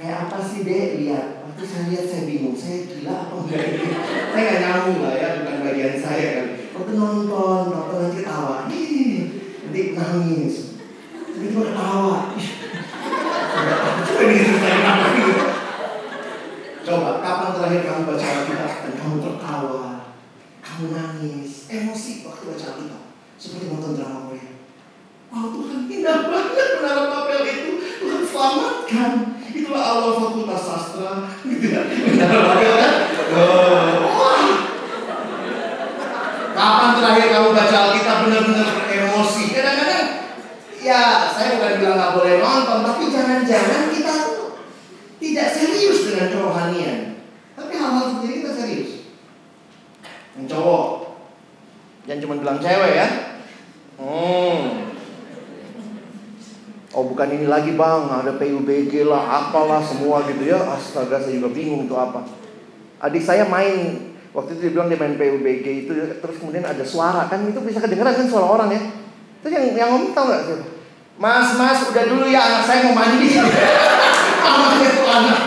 [0.08, 1.04] kayak apa sih dek?
[1.04, 1.28] Lihat.
[1.44, 2.56] Waktu saya lihat saya bingung.
[2.56, 3.92] Saya gila apa enggak ini
[4.32, 6.48] saya nggak nyambung lah ya bukan bagian saya kan.
[6.72, 8.72] Waktu nonton nonton nanti ketawa.
[8.72, 10.56] Nanti nangis.
[11.12, 12.18] Nanti cuma ketawa.
[16.88, 20.16] Coba, kapan terakhir kamu baca Alkitab dan kamu tertawa,
[20.64, 23.04] kamu nangis, emosi waktu baca Alkitab,
[23.36, 24.56] seperti nonton drama Korea.
[25.28, 29.37] Wow Tuhan indah banget menara Babel itu, Tuhan selamatkan.
[29.58, 31.82] Itulah awal fakultas sastra, gitu ya.
[36.58, 39.44] Kapan terakhir kamu baca Alkitab benar-benar emosi?
[39.54, 40.06] Kadang-kadang
[40.82, 44.16] ya saya bukan bilang nggak boleh nonton, tapi jangan-jangan kita
[45.18, 47.00] tidak serius dengan kerohanian.
[47.58, 48.92] Tapi hal-hal ini kita serius.
[50.38, 50.86] Yang cowok,
[52.06, 53.08] yang cuma bilang cewek ya.
[53.98, 54.97] Hmm.
[56.96, 60.56] Oh bukan ini lagi bang, ada PUBG lah, apalah semua gitu ya.
[60.72, 62.24] Astaga saya juga bingung itu apa.
[63.04, 65.92] Adik saya main waktu itu dia bilang dia main PUBG itu,
[66.24, 68.82] terus kemudian ada suara kan itu bisa kedengeran kan suara orang ya.
[69.44, 70.78] Terus yang yang ngomong tau sih?
[71.18, 73.36] Mas, mas, udah dulu ya anak saya mau mandi.
[74.48, 75.40] Anaknya itu anak.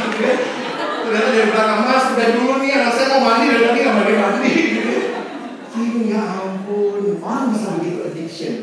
[1.06, 4.14] Ternyata dia bilang, mas, udah dulu nih anak saya mau mandi dari tadi nggak mandi
[4.18, 4.52] mandi.
[5.70, 8.54] Saya ya ampun, orang bisa begitu addiction.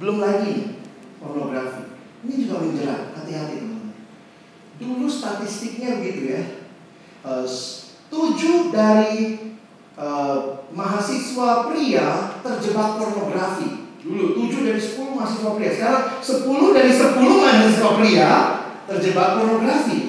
[0.00, 0.80] Belum lagi
[1.20, 1.92] pornografi.
[2.24, 3.92] Ini juga menjerat, hati-hati teman.
[4.80, 6.42] Dulu statistiknya begitu ya.
[7.20, 7.46] Eh,
[8.10, 9.54] Tujuh dari
[9.94, 10.38] eh,
[10.72, 12.08] mahasiswa pria
[12.40, 13.92] terjebak pornografi.
[14.00, 15.70] Dulu 7 dari 10 mahasiswa pria.
[15.76, 18.30] Sekarang 10 dari 10 mahasiswa pria
[18.88, 20.00] terjebak pornografi.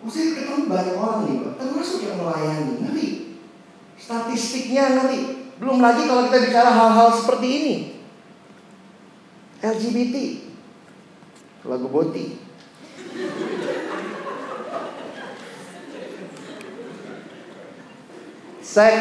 [0.00, 1.52] Oh, saya ketemu banyak orang nih, Pak.
[1.60, 2.72] Termasuk yang melayani.
[2.80, 3.08] Ngeri.
[4.00, 5.20] Statistiknya ngeri.
[5.60, 7.97] Belum lagi kalau kita bicara hal-hal seperti ini.
[9.58, 10.16] LGBT.
[11.66, 12.38] Lagu Boti.
[18.62, 18.94] Sex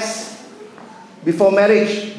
[1.22, 2.18] before marriage.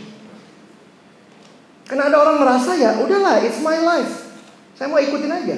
[1.88, 4.28] Karena ada orang merasa ya, udahlah, it's my life.
[4.76, 5.56] Saya mau ikutin aja.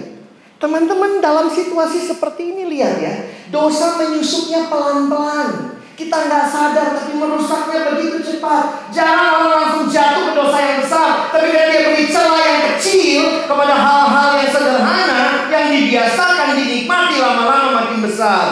[0.63, 3.15] Teman-teman dalam situasi seperti ini lihat ya,
[3.51, 5.80] dosa menyusupnya pelan-pelan.
[6.01, 8.89] Kita nggak sadar tapi merusaknya begitu cepat.
[8.89, 13.21] Jarang orang langsung jatuh ke dosa yang besar, tapi kalau dia beri celah yang kecil
[13.45, 18.45] kepada hal-hal yang sederhana yang dibiasakan dinikmati lama-lama makin besar.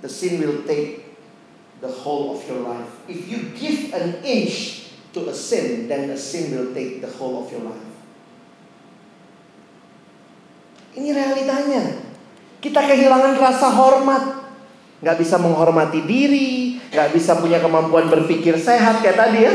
[0.00, 1.04] The sin will take
[1.84, 2.88] the whole of your life.
[3.04, 7.44] If you give an inch to a sin, then the sin will take the whole
[7.44, 7.88] of your life.
[10.96, 12.08] Ini realitanya.
[12.64, 14.49] Kita kehilangan rasa hormat.
[15.00, 16.80] Nggak bisa menghormati diri.
[16.92, 19.52] Nggak bisa punya kemampuan berpikir sehat kayak tadi ya.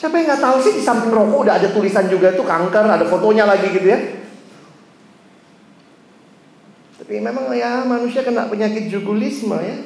[0.00, 3.04] Siapa yang nggak tahu sih di samping rokok udah ada tulisan juga tuh kanker, ada
[3.04, 4.00] fotonya lagi gitu ya.
[6.96, 9.76] Tapi memang ya manusia kena penyakit jugulisme ya.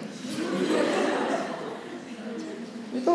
[2.94, 3.14] Itu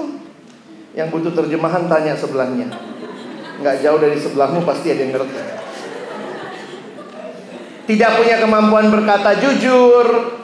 [0.97, 2.67] yang butuh terjemahan tanya sebelahnya.
[3.63, 5.39] Nggak jauh dari sebelahmu pasti ada yang ngerti.
[7.89, 10.38] Tidak punya kemampuan berkata jujur,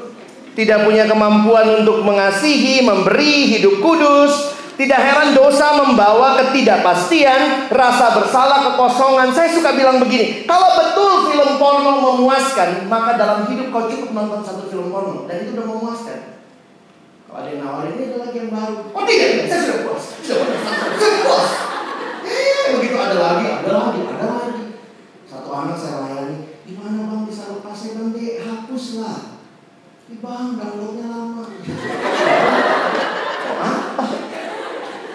[0.55, 4.55] tidak punya kemampuan untuk mengasihi, memberi hidup kudus.
[4.75, 9.31] Tidak heran dosa membawa ketidakpastian, rasa bersalah, kekosongan.
[9.31, 14.43] Saya suka bilang begini, kalau betul film porno memuaskan, maka dalam hidup kau cukup nonton
[14.43, 16.19] satu film porno dan itu udah memuaskan.
[17.23, 18.75] Kalau ada yang nawarin ini ada lagi yang baru.
[18.91, 20.59] Oh tidak, saya sudah puas, sudah puas,
[20.99, 21.47] sudah puas.
[22.27, 24.63] Eh, begitu ada lagi, ada lagi, ada lagi.
[25.23, 29.34] Satu anak saya layani, gimana bang bisa lepasnya bang deh, hapus lah.
[30.05, 31.43] Ih bang, downloadnya lama.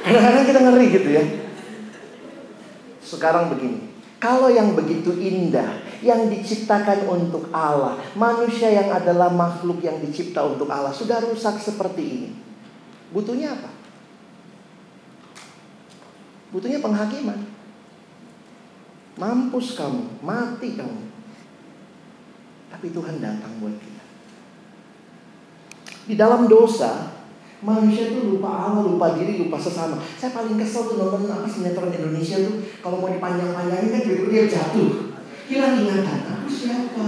[0.03, 1.25] Kadang-kadang kita ngeri gitu ya.
[2.99, 10.03] Sekarang begini, kalau yang begitu indah, yang diciptakan untuk Allah, manusia yang adalah makhluk yang
[10.03, 12.31] dicipta untuk Allah, sudah rusak seperti ini.
[13.15, 13.71] Butuhnya apa?
[16.51, 17.47] Butuhnya penghakiman.
[19.15, 21.03] Mampus kamu, mati kamu.
[22.75, 23.90] Tapi Tuhan datang buat kita.
[26.11, 27.15] Di dalam dosa,
[27.63, 30.03] manusia itu lupa Allah, lupa diri, lupa sesama.
[30.19, 34.45] Saya paling kesel tuh nonton apa sinetron Indonesia tuh kalau mau dipanjang-panjangin kan tiba-tiba dia
[34.51, 35.15] jatuh.
[35.47, 36.19] Hilang ingatan.
[36.43, 37.07] Aku siapa?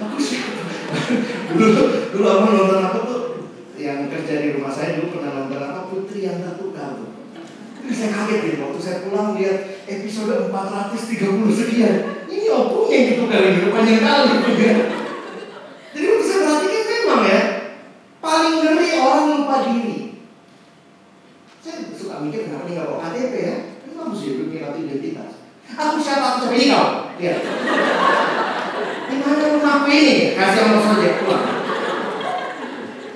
[0.00, 0.64] Aku siapa?
[1.52, 1.68] dulu
[2.16, 3.22] dulu abang nonton apa tuh?
[3.76, 7.04] Yang kerja di rumah saya dulu pernah nonton apa Putri yang tertukar.
[7.84, 11.96] Terus saya kaget gitu waktu saya pulang lihat episode 430 sekian.
[12.32, 14.32] Ini opung yang ditukar ini panjang kali
[15.98, 17.40] waktu saya perhatikan memang ya
[18.38, 20.22] paling ngeri orang lupa diri.
[21.58, 23.56] Saya suka mikir kenapa dia bawa KTP ya?
[23.82, 25.30] Kan bagus ya punya kartu identitas.
[25.74, 26.24] Aku siapa?
[26.38, 26.54] Aku siapa?
[26.54, 26.88] Ini kau.
[27.18, 27.34] Ya.
[29.10, 30.38] Di mana rumahku ini?
[30.38, 31.46] Kasih Allah saja pulang.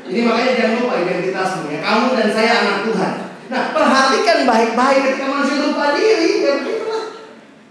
[0.03, 1.79] Jadi makanya jangan lupa identitasmu ya.
[1.81, 3.13] Kamu dan saya anak Tuhan.
[3.53, 6.31] Nah, perhatikan baik-baik ketika manusia lupa diri.
[6.43, 6.55] Ya.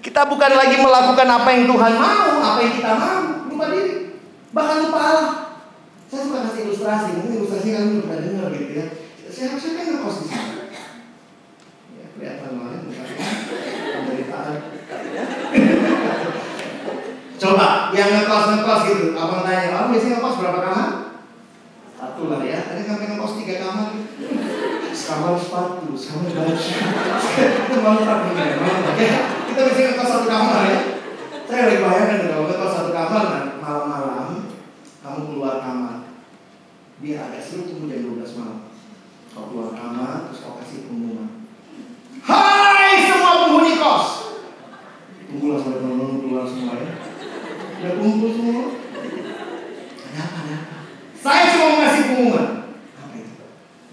[0.02, 3.22] Kita bukan lagi melakukan apa yang Tuhan mau, apa yang kita mau,
[3.52, 4.18] lupa diri.
[4.56, 5.51] Bahkan lupa Allah.
[6.12, 8.86] Saya suka kasih ilustrasi, mungkin ilustrasi kalian pernah dengar gitu ya.
[9.32, 10.68] Saya saya kan ngekos di sana.
[11.96, 13.28] Ya, kelihatan lah ya, mukanya.
[13.96, 14.56] penderitaan.
[17.40, 20.92] Coba yang ngekos ngekos gitu, abang tanya, abang biasanya ngekos berapa kamar?
[21.96, 23.90] Satu lah ya, ada sampai ngekos tiga kamar.
[24.92, 26.72] Kamar sepatu, sama baju.
[27.72, 28.20] Nih, mantap
[29.00, 29.16] ya.
[29.48, 30.80] Kita biasanya ngekos satu kamar ya.
[31.48, 34.52] Saya lagi bayangkan kalau ngekos satu kamar, nah, malam-malam
[35.02, 35.91] kamu keluar kamar
[37.02, 38.70] biar agak seru tunggu jam 12 malam.
[39.34, 41.50] Kau keluar kamar terus kau kasih pengumuman.
[42.22, 44.08] Hai semua penghuni kos!
[45.26, 46.94] Tunggulah sampai teman-teman keluar semua ya.
[47.82, 48.64] Udah kumpul semua.
[50.12, 50.78] Ada apa ada apa?
[51.18, 52.48] Saya cuma mau ngasih pengumuman.
[52.94, 53.34] Apa itu?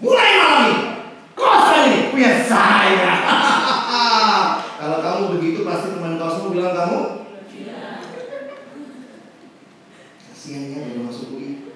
[0.05, 0.79] Mulai malam ini.
[1.33, 1.99] Kosan ini.
[2.13, 3.13] Punya saya
[4.79, 6.99] kalau kamu begitu pasti teman kosmu bilang kamu
[10.23, 11.67] kasihan ya belum masuk UI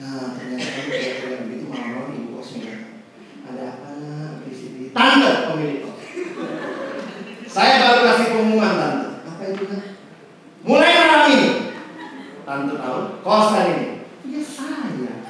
[0.00, 2.96] Nah, ternyata kamu kira-kira begitu malam-malam ibu kosnya
[3.44, 4.30] Ada apa nak?
[4.42, 5.96] Berisik Tante pemilik kos.
[7.48, 9.08] Saya baru kasih pengumuman tante.
[9.24, 9.96] Apa itu kan?
[10.60, 11.50] Mulai malam ini.
[12.44, 13.88] Tante tahu kosan ini.
[14.28, 15.24] Ya saya.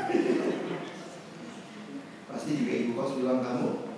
[2.26, 3.94] Pasti juga ibu kos bilang kamu.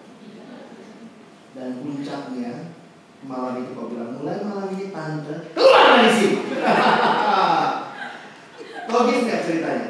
[1.57, 2.77] Dan puncaknya
[3.25, 6.53] malam itu kau bilang mulai malam ini tante keluar dari sini.
[8.93, 9.89] Logis nggak ceritanya?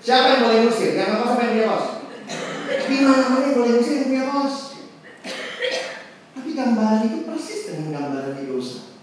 [0.00, 0.96] Siapa yang boleh ngusir?
[0.96, 1.91] Yang apa yang punya kos?
[3.02, 4.56] Mana-mana yang boleh ngusir yang punya kos.
[6.32, 8.94] Tapi gambaran itu persis dengan gambaran di dosa.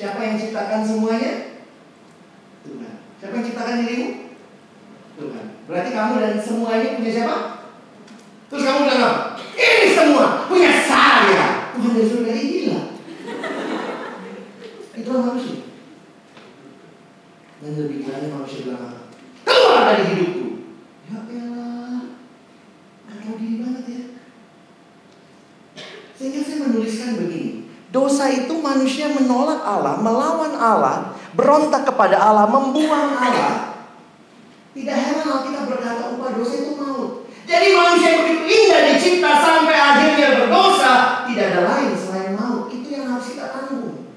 [0.00, 1.32] Siapa yang ciptakan semuanya?
[2.64, 2.94] Tuhan.
[3.20, 4.08] Siapa yang ciptakan dirimu?
[5.20, 5.44] Tuhan.
[5.68, 7.36] Berarti kamu dan semuanya punya siapa?
[8.48, 9.20] Terus kamu bilang apa?
[9.54, 11.44] Ini semua punya saya.
[11.76, 12.80] Tuhan dari surga ini gila.
[14.96, 15.68] Itulah manusia.
[17.60, 19.00] Dan lebih gilanya manusia bilang apa?
[19.44, 20.46] Keluar dari hidupku.
[21.12, 22.02] Ya elah.
[23.04, 24.02] Gak tahu diri banget ya.
[26.16, 27.68] Sehingga saya menuliskan begini.
[27.90, 33.80] Dosa itu manusia menolak Allah, melawan Allah, berontak kepada Allah, membuang Allah.
[34.76, 37.24] Tidak heran Alkitab berkata upah dosa itu maut.
[37.48, 42.70] Jadi manusia yang begitu indah dicipta sampai akhirnya berdosa, tidak ada lain selain maut.
[42.70, 44.14] Itu yang harus kita tanggung.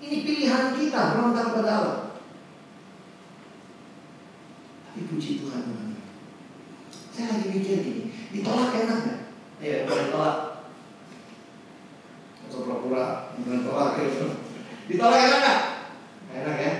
[0.00, 1.98] Ini pilihan kita berontak kepada Allah.
[4.88, 5.92] Tapi puji Tuhan.
[7.12, 9.00] Saya lagi mikir gini, ditolak enak?
[9.58, 10.47] Iya, boleh ditolak.
[12.88, 14.26] Pura-pura bukan tolak gitu.
[14.88, 15.60] Ditolak enak nggak?
[16.32, 16.72] Enak ya.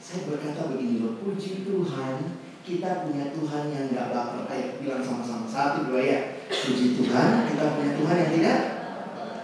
[0.00, 4.48] Saya berkata begini loh, puji Tuhan kita punya Tuhan yang nggak baper.
[4.48, 6.20] Ayo bilang sama-sama satu dua ya.
[6.48, 8.58] Puji Tuhan kita punya Tuhan yang tidak.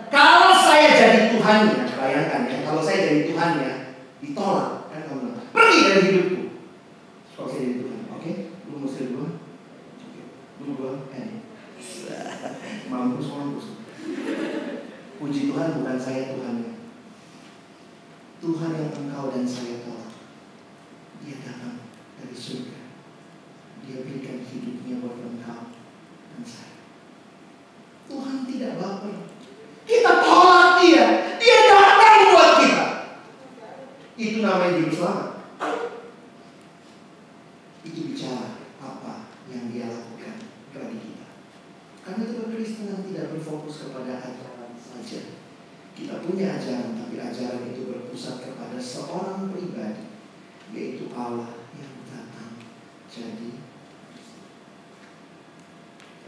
[0.09, 5.81] Kalau saya jadi Tuhannya, bayangkan ya, kalau saya jadi Tuhannya ditolak, kan kamu bilang, pergi
[5.93, 6.43] dari hidupku.
[7.37, 8.33] Kalau saya jadi Tuhan, oke?
[8.65, 9.27] Lu mesti dua,
[10.01, 10.23] oke?
[10.63, 11.29] Lu dua, eh.
[12.87, 13.67] mampus mampus.
[15.19, 16.79] Puji Tuhan bukan saya Tuhannya.
[18.39, 20.15] Tuhan yang engkau dan saya tolak.
[21.27, 21.83] Dia datang
[22.23, 22.87] dari surga.
[23.83, 26.79] Dia berikan hidupnya buat engkau dan saya.
[28.07, 29.27] Tuhan tidak baper.
[29.91, 31.35] Kita tolak dia.
[31.35, 32.87] Dia datang buat kita.
[34.15, 35.31] Itu namanya juru selamat.
[37.83, 41.27] Itu bicara apa yang dia lakukan bagi kita.
[42.07, 45.43] Karena itu berkristenan tidak berfokus kepada ajaran saja.
[45.97, 50.13] Kita punya ajaran, tapi ajaran itu berpusat kepada seorang pribadi,
[50.77, 52.61] yaitu Allah yang datang
[53.09, 53.65] jadi.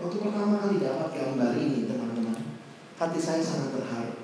[0.00, 2.56] Waktu pertama kali dapat gambar ini, teman-teman,
[2.96, 4.16] hati saya sangat terharu.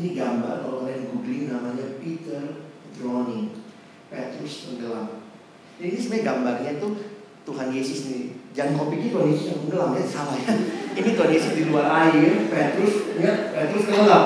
[0.00, 3.52] Ini gambar, kalau kalian googling namanya Peter Drowning,
[4.08, 5.28] Petrus tenggelam.
[5.76, 6.92] Jadi ini sebenarnya gambarnya tuh
[7.44, 8.19] Tuhan Yesus nih.
[8.50, 10.52] Jangan kau pikir Tuhan Yesus yang tenggelam ya, salah ya.
[10.98, 14.24] Ini Tuhan Yesus di luar air, Petrus, ya, Petrus tenggelam.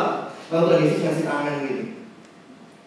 [0.48, 1.84] Lalu Tuhan Yesus kasih tangan gitu.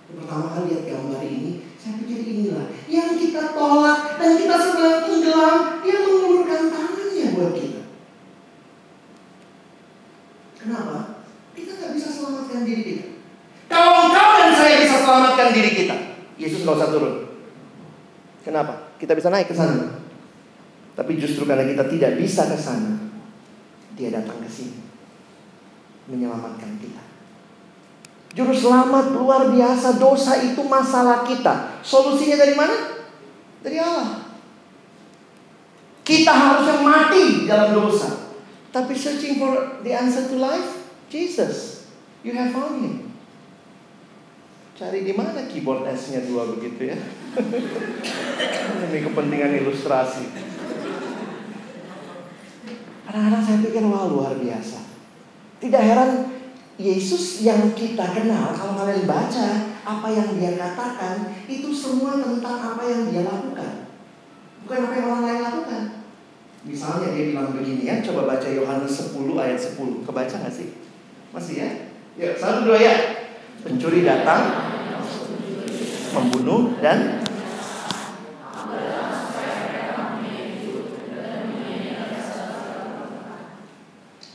[0.07, 5.57] Pertama kali lihat gambar ini, saya pikir inilah yang kita tolak dan kita sedang tenggelam,
[5.83, 7.81] dia mengulurkan tangannya buat kita.
[10.57, 10.97] Kenapa?
[11.53, 13.05] Kita nggak bisa selamatkan diri kita.
[13.67, 15.95] Kalau engkau dan saya bisa selamatkan diri kita,
[16.39, 17.15] Yesus nggak usah turun.
[18.47, 18.95] Kenapa?
[18.95, 19.96] Kita bisa naik ke sana.
[20.97, 22.97] Tapi justru karena kita tidak bisa ke sana,
[23.93, 24.81] dia datang ke sini
[26.09, 27.03] menyelamatkan kita.
[28.33, 29.99] Juru selamat luar biasa.
[29.99, 31.79] Dosa itu masalah kita.
[31.83, 32.75] Solusinya dari mana?
[33.61, 34.29] Dari Allah.
[36.07, 38.31] Kita harusnya mati dalam dosa.
[38.71, 41.89] Tapi searching for the answer to life, Jesus.
[42.23, 42.95] You have found him.
[44.77, 46.97] Cari di mana keyboard S-nya dua begitu ya?
[48.85, 50.23] Ini kepentingan ilustrasi.
[53.07, 54.83] Kadang-kadang saya pikir wah luar biasa.
[55.63, 56.27] Tidak heran
[56.75, 59.47] Yesus yang kita kenal, kalau kalian baca
[59.87, 63.87] apa yang dia katakan, itu semua tentang apa yang dia lakukan.
[64.67, 65.83] Bukan apa yang orang lain lakukan.
[66.67, 70.03] Misalnya dia bilang begini ya, coba baca Yohanes 10 ayat 10.
[70.03, 70.75] Kebaca gak sih?
[71.31, 71.69] Masih ya?
[72.19, 72.95] Ya, satu dua ya.
[73.63, 74.43] Pencuri datang,
[76.11, 77.23] membunuh dan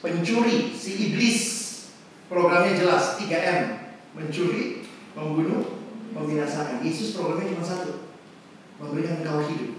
[0.03, 1.40] pencuri si iblis.
[2.26, 4.82] Programnya jelas 3M mencuri
[5.14, 5.78] membunuh
[6.11, 6.82] membinasakan.
[6.82, 7.92] Yesus programnya cuma satu.
[8.82, 9.72] Memberikan engkau hidup.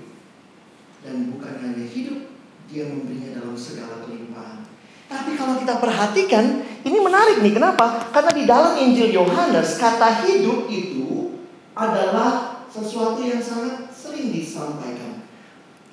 [1.03, 2.31] Dan bukan hanya hidup
[2.71, 4.63] dia memberinya dalam segala kelimpahan.
[5.11, 8.07] Tapi kalau kita perhatikan ini menarik nih kenapa?
[8.15, 11.37] Karena di dalam Injil Yohanes kata hidup itu
[11.75, 15.02] adalah sesuatu yang sangat sering disampaikan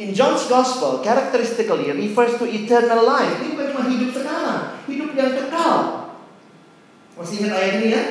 [0.01, 3.37] In John's Gospel, characteristically refers to eternal life.
[3.37, 5.77] Ini bukan cuma hidup sekarang, hidup yang kekal.
[7.21, 8.03] Masih ingat ayat ini ya?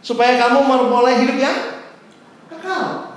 [0.00, 1.84] Supaya kamu memperoleh hidup yang
[2.48, 3.12] kekal.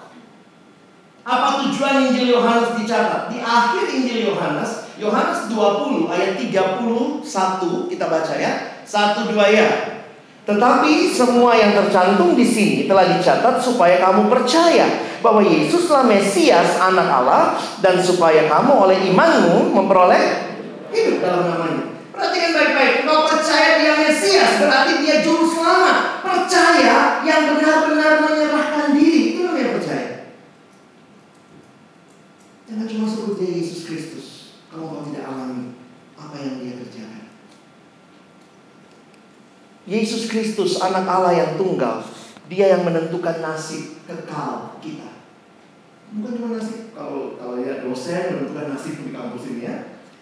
[1.24, 3.32] Apa tujuan Injil Yohanes dicatat?
[3.32, 7.24] Di akhir Injil Yohanes, Yohanes 20 ayat 31
[7.88, 8.76] kita baca ya.
[8.84, 9.68] Satu dua ya.
[10.43, 17.07] Tetapi semua yang tercantum di sini telah dicatat supaya kamu percaya bahwa Yesuslah Mesias anak
[17.07, 20.51] Allah dan supaya kamu oleh imanmu memperoleh
[20.91, 21.84] hidup dalam namanya.
[22.11, 26.22] Perhatikan baik-baik, kau percaya dia Mesias berarti dia juru selamat.
[26.22, 30.09] Percaya yang benar-benar menyerahkan diri, itu namanya percaya.
[32.67, 34.28] Jangan cuma sebut dia Yesus Kristus
[34.67, 35.76] kalau kau tidak alami
[36.15, 37.26] apa yang dia kerjakan.
[39.89, 42.05] Yesus Kristus anak Allah yang tunggal,
[42.47, 45.11] dia yang menentukan nasib kekal kita.
[46.12, 49.76] Bukan cuma nasib kalau kalau ya dosen menentukan nasib di kampus ini ya.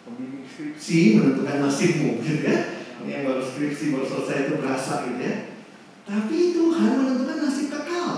[0.06, 2.58] Pembimbing skripsi menentukan nasibmu gitu ya.
[3.02, 5.36] Ini yang baru skripsi baru selesai itu berasa gitu ya.
[6.06, 8.10] Tapi Tuhan menentukan nasib kekal.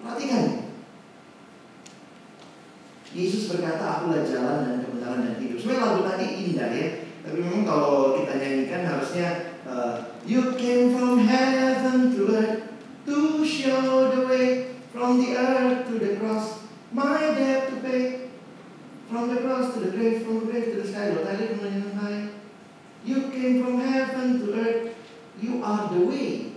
[0.00, 0.44] Perhatikan.
[3.12, 5.60] Yesus berkata, akulah jalan dan kebenaran dan hidup.
[5.60, 6.88] Sebenarnya lagu tadi indah ya.
[7.22, 9.28] Tapi memang kalau kita nyanyikan harusnya
[9.68, 11.61] uh, You came from heaven
[16.22, 16.62] cross.
[16.94, 18.30] My debt to pay
[19.10, 21.10] from the cross to the grave, from the grave to the sky.
[21.10, 22.30] Lo tadi kemudian high.
[23.02, 24.94] You came from heaven to earth.
[25.42, 26.54] You are the way.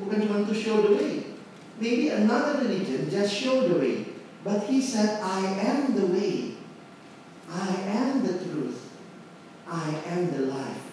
[0.00, 1.36] Bukan cuma to show the way.
[1.76, 4.08] Maybe another religion just show the way.
[4.40, 6.56] But he said, I am the way.
[7.50, 8.88] I am the truth.
[9.68, 10.88] I am the life.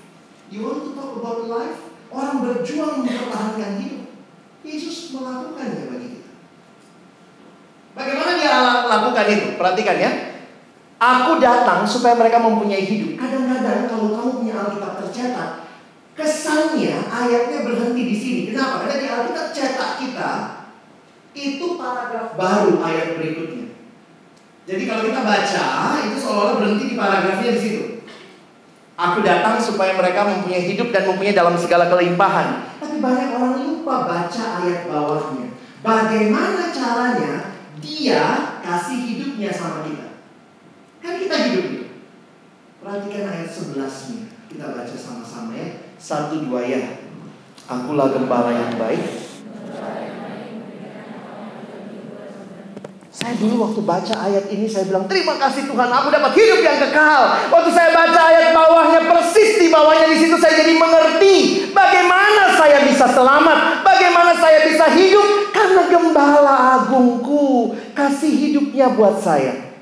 [0.51, 1.79] You want to talk about life?
[2.07, 4.07] Orang berjuang mempertahankan hidup.
[4.63, 6.16] Yesus melakukannya bagi kita.
[7.97, 8.53] Bagaimana dia
[8.85, 9.47] lakukan itu?
[9.57, 10.11] Perhatikan ya.
[10.97, 13.17] Aku datang supaya mereka mempunyai hidup.
[13.17, 15.49] Kadang-kadang kalau kamu punya Alkitab tercetak,
[16.13, 18.41] kesannya ayatnya berhenti di sini.
[18.53, 18.85] Kenapa?
[18.85, 20.31] Karena di Alkitab cetak kita
[21.37, 23.77] itu paragraf baru ayat berikutnya.
[24.65, 25.65] Jadi kalau kita baca
[26.01, 27.83] itu seolah-olah berhenti di paragrafnya di situ.
[28.97, 32.81] Aku datang supaya mereka mempunyai hidup dan mempunyai dalam segala kelimpahan.
[32.81, 35.53] Tapi banyak orang lupa baca ayat bawahnya.
[35.85, 37.56] Bagaimana caranya
[37.87, 40.19] dia kasih hidupnya sama kita?
[40.99, 41.67] Kan kita hidup.
[42.83, 44.21] Perhatikan ayat 11-nya.
[44.51, 45.87] Kita baca sama-sama ya.
[45.95, 46.99] Satu dua ya.
[47.67, 49.27] Akulah gembala yang baik.
[53.17, 56.79] Saya dulu waktu baca ayat ini saya bilang terima kasih Tuhan aku dapat hidup yang
[56.79, 57.49] kekal.
[57.51, 61.35] Waktu saya baca ayat bawahnya persis di bawahnya di situ saya jadi mengerti
[61.75, 65.36] bagaimana saya bisa selamat, bagaimana saya bisa hidup
[65.67, 69.75] karena gembala agungku kasih hidupnya buat saya.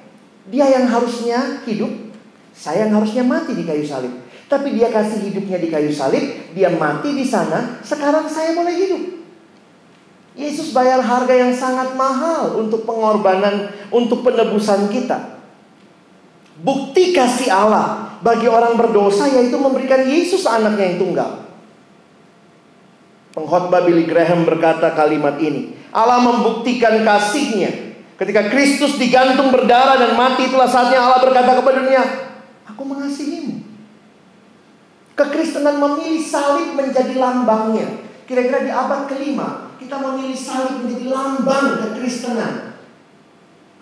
[0.49, 1.93] Dia yang harusnya hidup,
[2.57, 4.09] saya yang harusnya mati di kayu salib.
[4.49, 6.25] Tapi dia kasih hidupnya di kayu salib,
[6.57, 9.03] dia mati di sana, sekarang saya boleh hidup.
[10.33, 15.37] Yesus bayar harga yang sangat mahal untuk pengorbanan, untuk penebusan kita.
[16.65, 21.44] Bukti kasih Allah bagi orang berdosa yaitu memberikan Yesus anaknya yang tunggal.
[23.35, 25.75] Pengkhotbah Billy Graham berkata kalimat ini.
[25.91, 27.99] Allah membuktikan kasihnya.
[28.15, 32.03] Ketika Kristus digantung berdarah dan mati itulah saatnya Allah berkata kepada dunia,
[32.71, 33.59] Aku mengasihimu.
[35.19, 38.07] Kekristenan memilih salib menjadi lambangnya.
[38.23, 42.79] Kira-kira di abad kelima, kita memilih salib menjadi lambang kekristenan.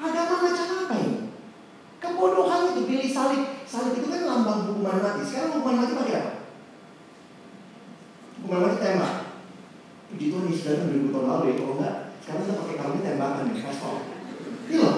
[0.02, 1.30] Agama macam apa ini?
[2.02, 3.42] Kebodohan itu pilih salib.
[3.70, 5.22] Salib itu kan lambang hukuman mati.
[5.22, 6.32] Sekarang hukuman mati pakai apa?
[8.42, 9.23] Hukuman mati tembak.
[10.14, 11.54] Puji Tuhan Yesus datang 2000 tahun lalu ya.
[11.58, 13.96] Kalau enggak, sekarang kita pakai kalungnya tembakan nih, pistol.
[14.70, 14.96] Ini loh.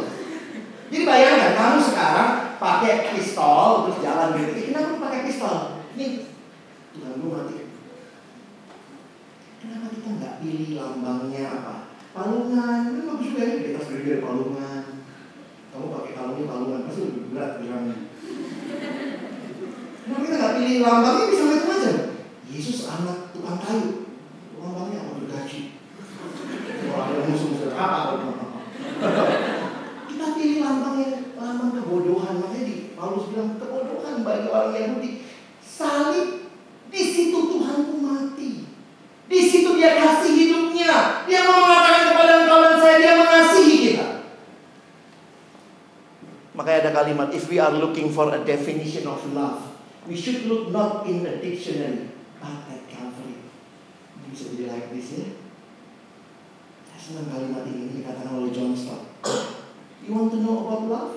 [0.91, 4.51] Jadi bayangkan kamu sekarang pakai pistol terus jalan gitu.
[4.59, 5.55] Eh, Kenapa lu pakai pistol?
[5.95, 6.05] Ini
[6.91, 7.57] Tuhan gue mati.
[9.63, 11.75] Kenapa kita nggak pilih lambangnya apa?
[12.11, 14.83] Palungan, kan bagus juga ya di atas gede palungan.
[15.71, 17.97] Kamu pakai kalungnya palungan, pasti lebih berat bilangnya.
[20.05, 21.95] Kenapa kita nggak pilih lambangnya bisa macam-macam?
[22.45, 24.04] Yesus anak tukang kayu,
[24.65, 25.61] lambangnya apa bergaji?
[26.81, 28.01] Kalau ada musuh-musuh apa?
[30.09, 35.11] kita pilih lambangnya lambang kebodohan, makanya di Paulus bilang kebodohan bagi orang Yahudi.
[35.61, 36.49] Salib
[36.89, 38.65] di situ Tuhanku mati.
[39.29, 41.21] Di situ dia kasih hidupnya.
[41.29, 44.07] Dia mau mengatakan kepada dan saya dia mengasihi kita.
[46.55, 49.59] Makanya ada kalimat if we are looking for a definition of love,
[50.07, 52.09] we should look not in a dictionary
[52.39, 52.74] but
[54.35, 55.27] bisa jadi like this ya.
[56.91, 59.07] Saya senang kalimat ini, dikatakan oleh John Stott.
[60.03, 61.13] You want to know about love?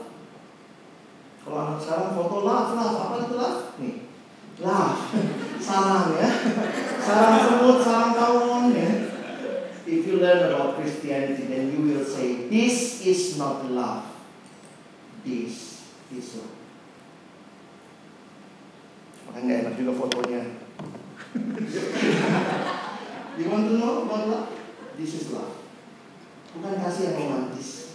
[1.42, 3.60] Kalau anak sekarang foto love, love, apa itu love?
[3.82, 4.06] Nih,
[4.62, 4.98] love,
[5.66, 6.30] sarang ya,
[7.02, 9.10] sarang semut, sarang tawon ya.
[9.82, 14.06] If you learn about Christianity, then you will say, this is not love.
[15.26, 15.82] This
[16.14, 16.54] is love.
[19.26, 20.42] Makanya nggak enak juga fotonya.
[23.44, 24.48] you want to know about love?
[24.98, 25.54] This is love.
[26.58, 27.94] Bukan kasih yang romantis.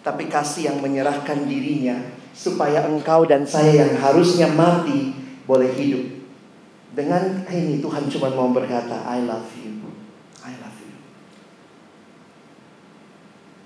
[0.00, 2.00] Tapi kasih yang menyerahkan dirinya
[2.32, 5.12] supaya engkau dan saya yang harusnya mati
[5.44, 6.24] boleh hidup.
[6.96, 9.92] Dengan ini Tuhan cuma mau berkata, I love you.
[10.40, 10.96] I love you.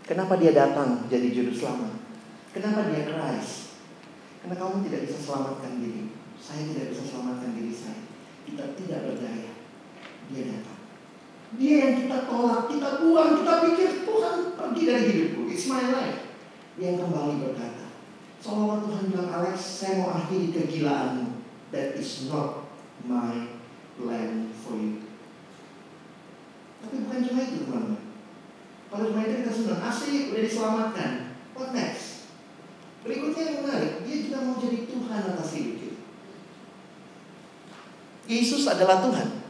[0.04, 1.94] Kenapa dia datang jadi juru selamat?
[2.50, 3.78] Kenapa dia Christ?
[4.42, 6.12] Karena kamu tidak bisa selamatkan diri.
[6.36, 8.02] Saya tidak bisa selamatkan diri saya.
[8.44, 9.56] kita tidak berdaya,
[10.28, 10.73] dia datang.
[11.54, 15.40] Dia yang kita tolak, kita buang, kita pikir Tuhan pergi dari hidupku.
[15.46, 16.18] It's my life.
[16.74, 17.94] Dia yang kembali berkata,
[18.42, 21.46] seolah Tuhan bilang, Alex, saya mau akhiri kegilaanmu.
[21.70, 22.66] That is not
[23.06, 23.54] my
[23.94, 25.06] plan for you.
[26.82, 28.02] Tapi bukan cuma itu, teman-teman.
[28.90, 31.10] Cuma itu kita senang, asik, udah diselamatkan.
[31.54, 32.30] What next?
[33.06, 36.00] Berikutnya yang menarik, dia juga mau jadi Tuhan atas hidup kita.
[38.24, 39.43] Yesus adalah Tuhan.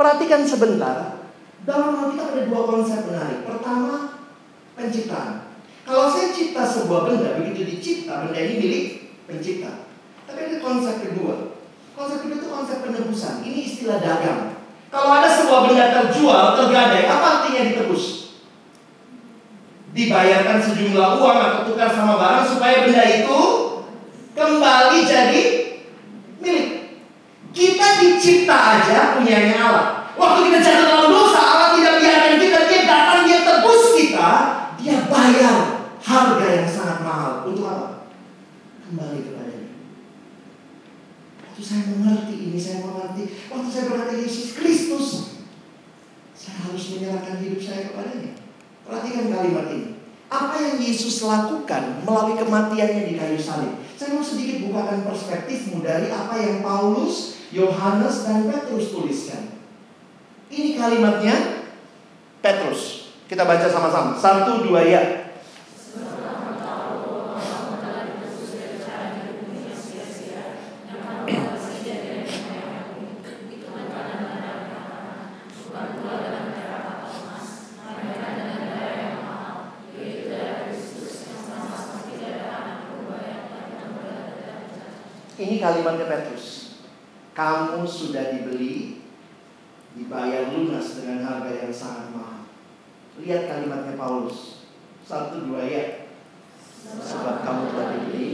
[0.00, 1.28] Perhatikan sebentar,
[1.68, 3.44] dalam Alkitab ada dua konsep menarik.
[3.44, 4.24] Pertama,
[4.72, 5.52] penciptaan.
[5.84, 8.84] Kalau saya cipta sebuah benda, begitu dicipta, benda ini milik
[9.28, 9.84] pencipta.
[10.24, 11.52] Tapi ada konsep kedua.
[11.92, 13.44] Konsep kedua itu konsep penebusan.
[13.44, 14.64] Ini istilah dagang.
[14.88, 18.04] Kalau ada sebuah benda terjual, tergadai, apa artinya ditebus?
[19.92, 23.40] Dibayarkan sejumlah uang atau tukar sama barang supaya benda itu
[24.32, 25.42] kembali jadi
[26.40, 26.69] milik.
[27.50, 29.86] Kita dicipta aja punyanya Allah.
[30.14, 34.30] Waktu kita jatuh dalam dosa, Allah tidak biarkan kita, dia datang, dia tebus kita,
[34.76, 35.56] dia bayar
[35.98, 37.32] harga yang sangat mahal.
[37.48, 37.88] Untuk apa?
[38.86, 39.72] Kembali kepada dia.
[41.40, 43.22] Waktu saya mengerti ini, saya mengerti.
[43.48, 45.06] Waktu saya berkata Yesus Kristus,
[46.36, 48.32] saya harus menyerahkan hidup saya kepadanya.
[48.84, 49.88] Perhatikan kalimat ini.
[50.30, 53.82] Apa yang Yesus lakukan melalui kematiannya di kayu salib?
[53.98, 59.50] Saya mau sedikit bukakan perspektifmu dari apa yang Paulus, Yohanes, dan Petrus tuliskan.
[60.50, 61.66] Ini kalimatnya
[62.42, 63.10] Petrus.
[63.26, 64.14] Kita baca sama-sama.
[64.18, 65.02] Satu, dua, ya.
[85.40, 86.76] Ini kalimatnya Petrus.
[87.80, 89.00] Kamu sudah dibeli,
[89.96, 92.44] dibayar lunas dengan harga yang sangat mahal.
[93.16, 94.68] Lihat kalimatnya Paulus.
[95.00, 96.12] Satu dua ya.
[96.84, 98.28] Sebab kamu telah dibeli.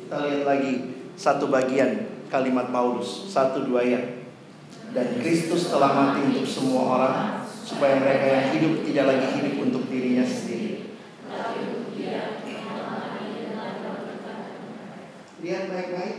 [0.00, 0.72] Kita lihat lagi
[1.12, 3.28] satu bagian kalimat Paulus.
[3.28, 4.00] Satu dua ya.
[4.96, 9.84] Dan Kristus telah mati untuk semua orang supaya mereka yang hidup tidak lagi hidup untuk
[9.92, 10.61] dirinya sendiri.
[15.42, 16.18] Lihat baik-baik.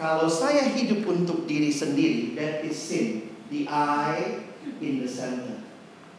[0.00, 3.28] Kalau saya hidup untuk diri sendiri, that is sin.
[3.52, 4.40] The I
[4.80, 5.60] in the center.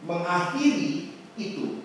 [0.06, 1.82] Mengakhiri itu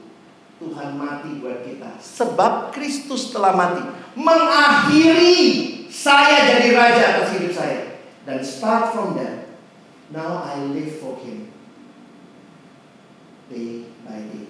[0.61, 1.97] Tuhan mati buat kita.
[1.97, 3.82] Sebab Kristus telah mati.
[4.13, 5.38] Mengakhiri
[5.89, 7.97] saya jadi raja atas hidup saya.
[8.27, 9.49] Dan start from that.
[10.13, 11.49] Now I live for Him.
[13.49, 14.45] Day by day.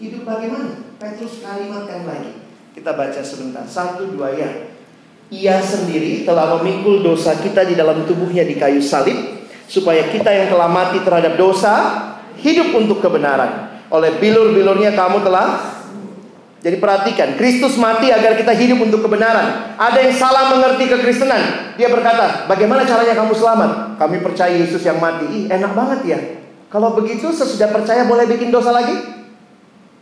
[0.00, 0.96] Hidup bagaimana?
[0.96, 2.32] Petrus kalimatkan lagi.
[2.72, 3.66] Kita baca sebentar.
[3.68, 4.77] Satu dua ya.
[5.28, 10.48] Ia sendiri telah memikul dosa kita di dalam tubuhnya di kayu salib supaya kita yang
[10.48, 11.74] telah mati terhadap dosa
[12.40, 13.84] hidup untuk kebenaran.
[13.92, 15.78] Oleh bilur-bilurnya kamu telah
[16.58, 19.78] jadi perhatikan, Kristus mati agar kita hidup untuk kebenaran.
[19.78, 21.76] Ada yang salah mengerti kekristenan.
[21.78, 23.94] Dia berkata, bagaimana caranya kamu selamat?
[23.94, 25.22] Kami percaya Yesus yang mati.
[25.30, 26.18] Ih, enak banget ya.
[26.66, 28.90] Kalau begitu sesudah percaya boleh bikin dosa lagi?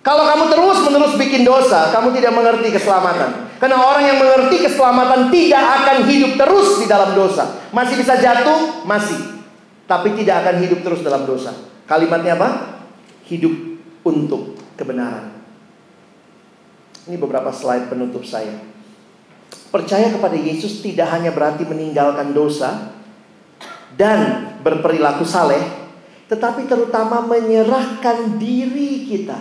[0.00, 3.45] Kalau kamu terus-menerus bikin dosa, kamu tidak mengerti keselamatan.
[3.56, 7.64] Karena orang yang mengerti keselamatan tidak akan hidup terus di dalam dosa.
[7.72, 9.16] Masih bisa jatuh, masih.
[9.88, 11.56] Tapi tidak akan hidup terus dalam dosa.
[11.88, 12.48] Kalimatnya apa?
[13.24, 13.54] Hidup
[14.04, 15.32] untuk kebenaran.
[17.06, 18.60] Ini beberapa slide penutup saya.
[19.70, 22.92] Percaya kepada Yesus tidak hanya berarti meninggalkan dosa
[23.96, 25.62] dan berperilaku saleh,
[26.28, 29.38] tetapi terutama menyerahkan diri kita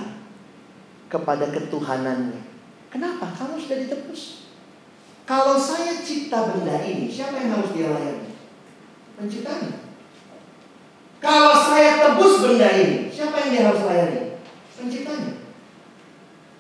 [1.10, 2.55] kepada ketuhanannya.
[2.96, 3.28] Kenapa?
[3.36, 4.48] Kamu sudah ditebus.
[5.28, 8.32] Kalau saya cipta benda ini, siapa yang harus dia layani?
[9.20, 9.84] Penciptanya.
[11.20, 14.40] Kalau saya tebus benda ini, siapa yang dia harus layani?
[14.80, 15.44] Penciptanya.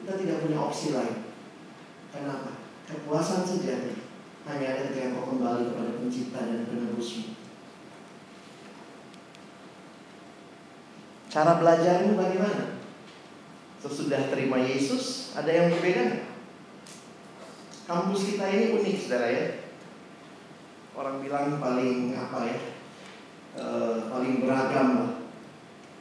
[0.04, 1.24] Kita tidak punya opsi lain.
[2.12, 2.60] Kenapa?
[2.84, 4.04] Kepuasan sejati
[4.44, 7.32] hanya ada ketika kau kembali kepada pencipta dan penebusmu.
[11.32, 12.75] Cara belajarmu bagaimana?
[13.86, 16.26] Sesudah terima Yesus, ada yang berbeda?
[17.86, 19.46] Kampus kita ini unik, saudara ya.
[20.98, 22.58] Orang bilang paling apa ya?
[23.54, 23.66] E,
[24.10, 25.22] paling beragam.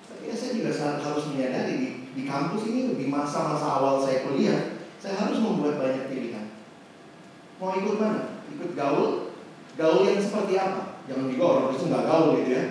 [0.09, 4.81] Tapi ya saya juga harus menyadari di, di kampus ini di masa-masa awal saya kuliah,
[4.97, 6.57] saya harus membuat banyak pilihan.
[7.61, 8.49] Mau ikut mana?
[8.49, 9.37] Ikut gaul?
[9.77, 11.05] Gaul yang seperti apa?
[11.05, 12.65] Jangan juga orang itu nggak gaul gitu ya.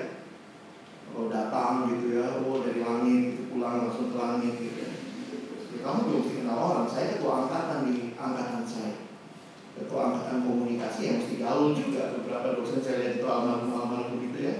[1.05, 4.82] Kalau datang gitu ya, oh dari langit gitu pulang langsung ke langit gitu ya
[5.83, 6.87] kamu belum kenal orang.
[6.87, 9.03] Saya ketua angkatan di angkatan saya.
[9.75, 12.15] Ketua angkatan komunikasi yang mesti gaul juga.
[12.15, 14.55] Beberapa dosen saya lihat itu almarhum-almarhum gitu ya.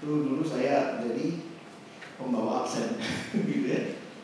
[0.00, 1.44] Itu dulu saya jadi
[2.16, 2.96] pembawa absen
[3.52, 3.80] gitu ya.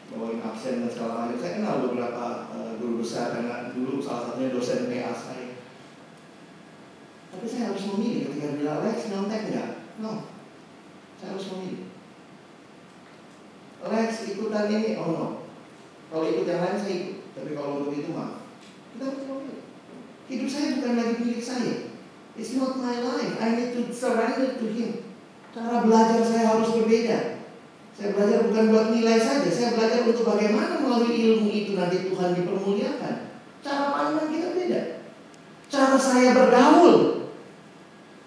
[0.08, 1.36] Bawain absen dan segala macam.
[1.36, 5.60] Saya kenal beberapa eh, guru besar karena dulu salah satunya dosen PA saya.
[7.36, 9.70] Tapi saya harus memilih ketika bilang Lex nyontek nggak?
[10.00, 10.24] No.
[11.20, 11.92] Saya harus memilih.
[13.86, 15.45] Lex ikutan ini, oh no.
[16.10, 17.16] Kalau ikut yang lain saya ikut.
[17.36, 18.46] Tapi kalau untuk itu maaf.
[18.94, 19.60] Kita harus.
[20.26, 21.74] Hidup saya bukan lagi milik saya.
[22.34, 23.38] It's not my life.
[23.38, 25.06] I need to surrender to Him.
[25.54, 27.40] Cara belajar saya harus berbeda.
[27.96, 29.48] Saya belajar bukan buat nilai saja.
[29.48, 33.14] Saya belajar untuk bagaimana melalui ilmu itu nanti Tuhan dipermuliakan.
[33.64, 34.80] Cara pandang kita beda.
[35.72, 37.24] Cara saya bergaul.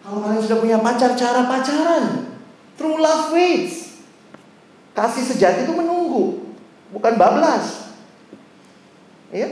[0.02, 2.34] Kalau kalian sudah punya pacar, cara pacaran.
[2.80, 4.02] True love waits.
[4.98, 6.49] Kasih sejati itu menunggu,
[6.94, 7.96] bukan bablas.
[9.30, 9.50] Ya.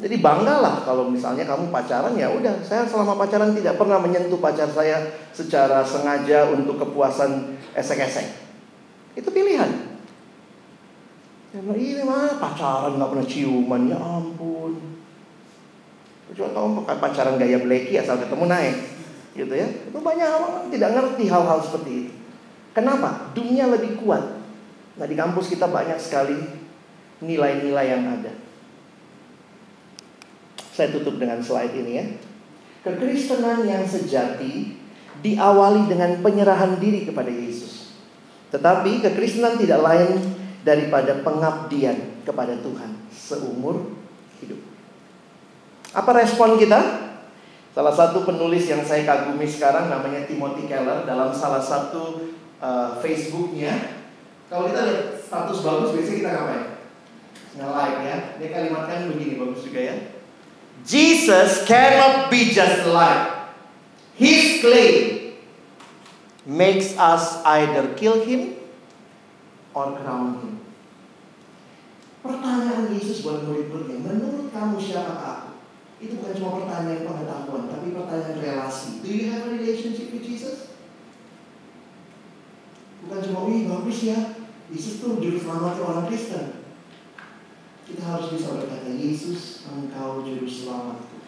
[0.00, 4.64] Jadi banggalah kalau misalnya kamu pacaran ya udah, saya selama pacaran tidak pernah menyentuh pacar
[4.72, 8.32] saya secara sengaja untuk kepuasan esek-esek.
[9.12, 9.68] Itu pilihan.
[11.52, 14.80] Ya, ini mah pacaran nggak pernah ciuman, ya ampun.
[16.32, 18.76] Kecuali kamu pacaran gaya bleki asal ketemu naik,
[19.36, 19.68] gitu ya.
[19.68, 22.12] Itu banyak orang tidak ngerti hal-hal seperti itu.
[22.72, 23.34] Kenapa?
[23.36, 24.39] Dunia lebih kuat.
[25.00, 26.36] Nah di kampus kita banyak sekali
[27.24, 28.36] nilai-nilai yang ada.
[30.76, 32.04] Saya tutup dengan slide ini ya.
[32.84, 34.76] Kekristenan yang sejati
[35.24, 37.96] diawali dengan penyerahan diri kepada Yesus.
[38.52, 40.20] Tetapi kekristenan tidak lain
[40.60, 43.96] daripada pengabdian kepada Tuhan seumur
[44.44, 44.60] hidup.
[45.96, 47.08] Apa respon kita?
[47.70, 53.99] Salah satu penulis yang saya kagumi sekarang namanya Timothy Keller dalam salah satu uh, Facebooknya.
[54.50, 56.64] Kalau kita lihat status bagus biasanya kita ngapain?
[57.54, 58.16] Nge-like ya.
[58.42, 59.96] Dia kalimatkan begini bagus juga ya.
[60.82, 63.52] Jesus cannot be just like
[64.18, 65.20] his claim
[66.48, 68.58] makes us either kill him
[69.70, 70.54] or crown him.
[72.20, 75.50] Pertanyaan Yesus buat murid-muridnya, menurut kamu siapa aku?
[76.00, 79.04] Itu bukan cuma pertanyaan pengetahuan, tapi pertanyaan relasi.
[79.04, 80.72] Do you have a relationship with Jesus?
[83.04, 84.39] Bukan cuma, wih bagus ya,
[84.70, 86.62] Yesus tuh juru selamat orang Kristen.
[87.90, 91.18] Kita harus bisa berkata, Yesus engkau juru selamatku.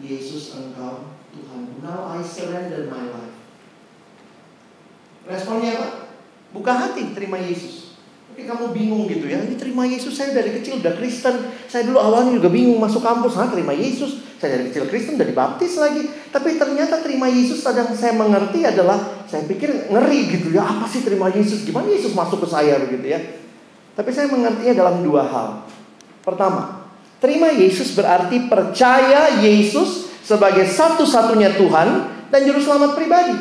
[0.00, 1.84] Yesus engkau Tuhan.
[1.84, 3.36] Now I surrender my life.
[5.28, 5.88] Responnya apa?
[6.56, 7.91] Buka hati terima Yesus.
[8.32, 11.52] Tapi kamu bingung gitu ya, ini terima Yesus saya dari kecil udah Kristen.
[11.68, 14.24] Saya dulu awalnya juga bingung masuk kampus, nah terima Yesus.
[14.40, 16.08] Saya dari kecil Kristen udah dibaptis lagi.
[16.32, 21.04] Tapi ternyata terima Yesus yang saya mengerti adalah saya pikir ngeri gitu ya, apa sih
[21.04, 21.68] terima Yesus?
[21.68, 23.20] Gimana Yesus masuk ke saya begitu ya?
[23.92, 25.68] Tapi saya mengertinya dalam dua hal.
[26.24, 26.88] Pertama,
[27.20, 31.88] terima Yesus berarti percaya Yesus sebagai satu-satunya Tuhan
[32.32, 33.36] dan juru selamat pribadi.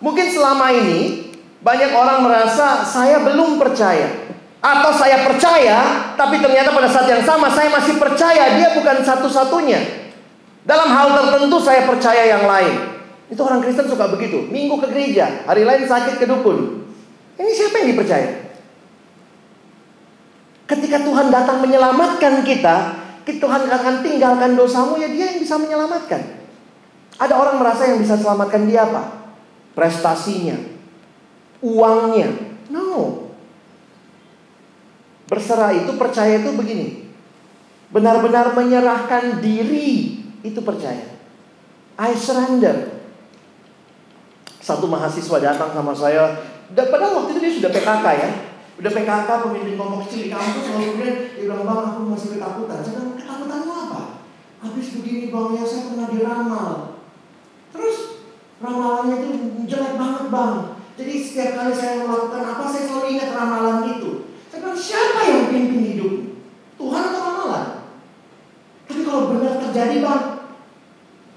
[0.00, 1.23] Mungkin selama ini
[1.64, 4.28] banyak orang merasa saya belum percaya
[4.60, 10.04] atau saya percaya tapi ternyata pada saat yang sama saya masih percaya dia bukan satu-satunya.
[10.64, 12.96] Dalam hal tertentu saya percaya yang lain.
[13.28, 14.44] Itu orang Kristen suka begitu.
[14.48, 16.84] Minggu ke gereja, hari lain sakit ke dukun.
[17.36, 18.28] Ini siapa yang dipercaya?
[20.64, 22.76] Ketika Tuhan datang menyelamatkan kita,
[23.24, 26.44] Tuhan akan tinggalkan dosamu ya dia yang bisa menyelamatkan.
[27.20, 29.28] Ada orang merasa yang bisa selamatkan dia apa?
[29.76, 30.56] Prestasinya,
[31.64, 32.60] uangnya.
[32.68, 33.24] No.
[35.24, 37.08] Berserah itu percaya itu begini.
[37.88, 41.16] Benar-benar menyerahkan diri itu percaya.
[41.96, 43.00] I surrender.
[44.60, 46.40] Satu mahasiswa datang sama saya,
[46.72, 48.30] padahal waktu itu dia sudah PKK ya.
[48.74, 52.82] Udah PKK pemimpin kelompok kecil di kampus lalu kemudian dia bilang bang aku masih ketakutan.
[52.82, 54.00] Saya bilang ketakutanmu apa?
[54.66, 56.70] Habis begini bang ya saya pernah diramal.
[57.70, 58.26] Terus
[58.58, 59.28] ramalannya itu
[59.70, 60.73] jelek banget bang.
[60.94, 64.30] Jadi setiap kali saya melakukan apa saya selalu ingat ramalan itu.
[64.46, 66.14] Saya bilang siapa yang pimpin hidup?
[66.78, 67.66] Tuhan atau ramalan?
[68.86, 70.24] Tapi kalau benar terjadi bang,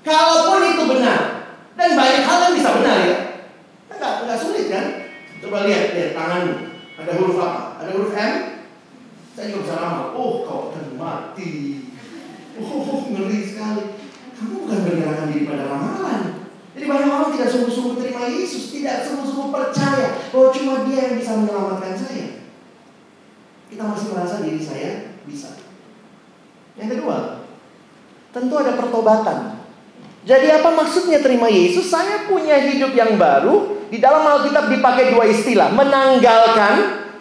[0.05, 1.19] kalaupun itu benar
[1.73, 3.17] dan banyak hal yang bisa benar ya,
[3.89, 4.85] enggak enggak sulit kan?
[5.41, 6.55] Coba lihat lihat tanganmu.
[6.97, 7.61] Ada huruf apa?
[7.81, 8.33] Ada huruf M?
[9.37, 10.17] Saya juga bisa ramal.
[10.17, 11.85] Oh, kau akan mati.
[12.57, 13.93] Oh, ngeri sekali.
[14.37, 16.36] Kamu bukan menyerahkan diri pada ramalan.
[16.77, 21.33] Jadi banyak orang tidak sungguh-sungguh terima Yesus, tidak sungguh-sungguh percaya bahwa cuma Dia yang bisa
[21.33, 22.45] menyelamatkan saya.
[23.65, 25.57] Kita masih merasa diri saya bisa.
[26.77, 27.41] Yang kedua,
[28.29, 29.57] tentu ada pertobatan.
[30.21, 31.89] Jadi apa maksudnya terima Yesus?
[31.89, 33.81] Saya punya hidup yang baru.
[33.89, 35.73] Di dalam Alkitab dipakai dua istilah.
[35.73, 36.73] Menanggalkan,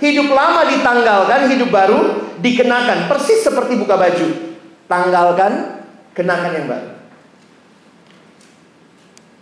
[0.04, 2.00] hidup lama ditanggalkan, hidup baru.
[2.36, 4.28] dikenakan persis seperti buka baju.
[4.84, 5.80] Tanggalkan,
[6.12, 6.95] kenakan yang baru.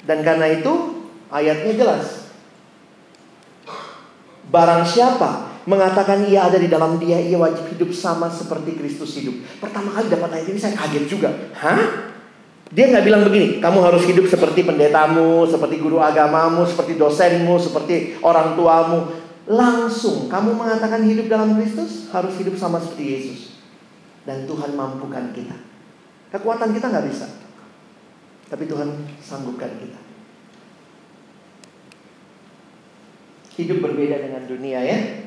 [0.04, 2.28] Dan karena itu ayatnya jelas.
[4.52, 9.40] Barang siapa mengatakan ia ada di dalam dia, ia wajib hidup sama seperti Kristus hidup.
[9.58, 11.32] Pertama kali dapat ayat ini saya kaget juga.
[11.56, 12.12] Hah?
[12.74, 18.18] Dia nggak bilang begini, kamu harus hidup seperti pendetamu, seperti guru agamamu, seperti dosenmu, seperti
[18.24, 18.98] orang tuamu.
[19.44, 23.40] Langsung kamu mengatakan hidup dalam Kristus, harus hidup sama seperti Yesus.
[24.24, 25.54] Dan Tuhan mampukan kita.
[26.32, 27.43] Kekuatan kita nggak bisa.
[28.54, 28.86] Tapi Tuhan
[29.18, 29.98] sanggupkan kita.
[33.58, 35.26] Hidup berbeda dengan dunia ya.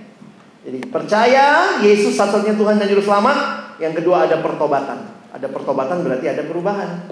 [0.63, 3.67] Jadi percaya Yesus satu-satunya Tuhan dan Juru Selamat.
[3.83, 5.11] Yang kedua ada pertobatan.
[5.35, 7.11] Ada pertobatan berarti ada perubahan.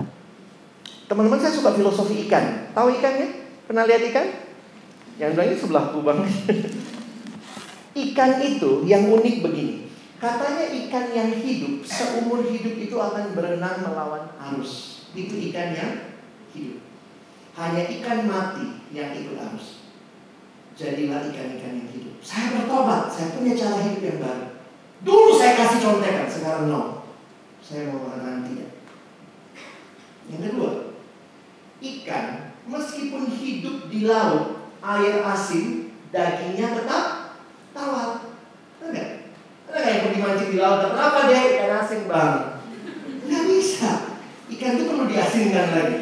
[1.11, 2.71] Teman-teman saya suka filosofi ikan.
[2.71, 3.51] Tahu ikannya?
[3.67, 4.27] Pernah lihat ikan?
[5.19, 6.19] Yang bilang ini sebelahku bang.
[8.07, 9.91] ikan itu yang unik begini.
[10.15, 14.94] Katanya ikan yang hidup seumur hidup itu akan berenang melawan arus.
[15.15, 15.93] Itu ikan yang
[16.51, 16.83] hidup.
[17.55, 19.87] Hanya ikan mati yang ikut arus.
[20.75, 22.19] Jadilah ikan-ikan yang hidup.
[22.19, 24.47] Saya bertobat, saya punya cara hidup yang baru.
[25.07, 27.07] Dulu saya kasih contekan, sekarang no.
[27.63, 28.71] Saya mau mengatakan tidak.
[30.27, 30.71] Yang kedua,
[31.79, 32.25] ikan
[32.67, 37.39] meskipun hidup di laut, air asin, dagingnya tetap
[37.71, 38.35] tawar.
[38.83, 39.31] Enggak?
[39.71, 40.91] Ada yang pergi mancing di laut?
[40.91, 42.35] Kenapa dia ikan asin bang?
[43.25, 43.91] Nggak bisa.
[45.35, 45.99] Diasinkan lagi.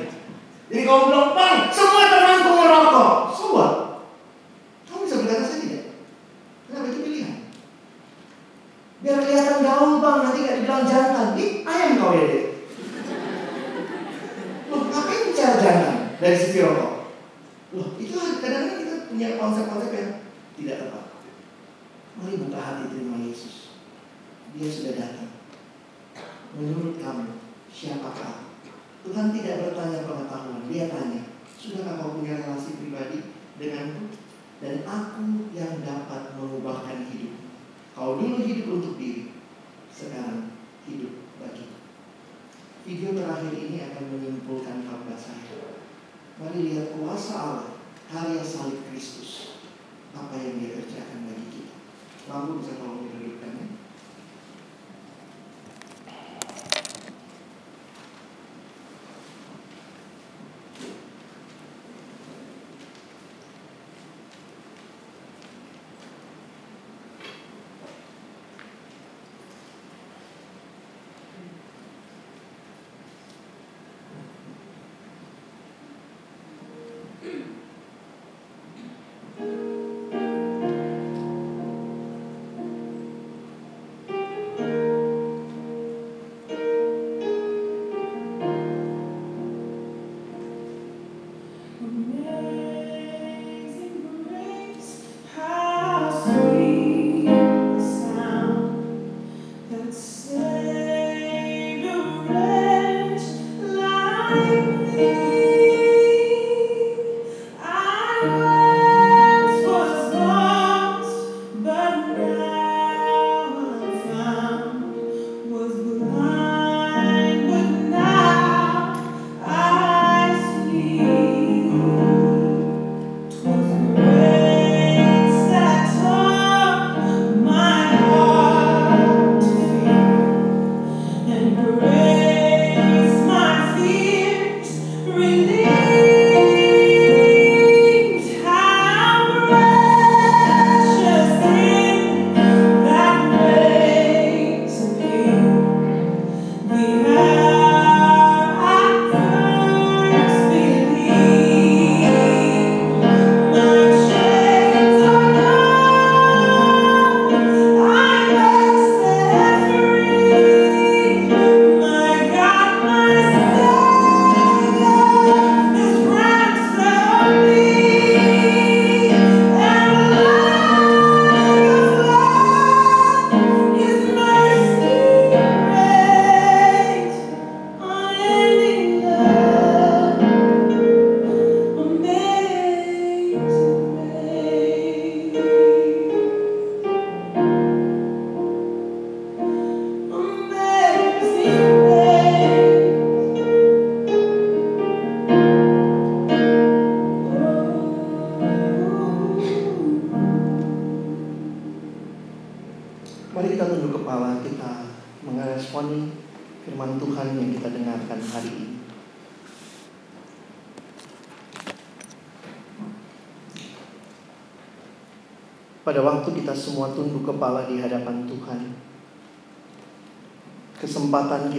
[0.70, 3.18] Jadi kalau bilang, bang, semua temanku merokok.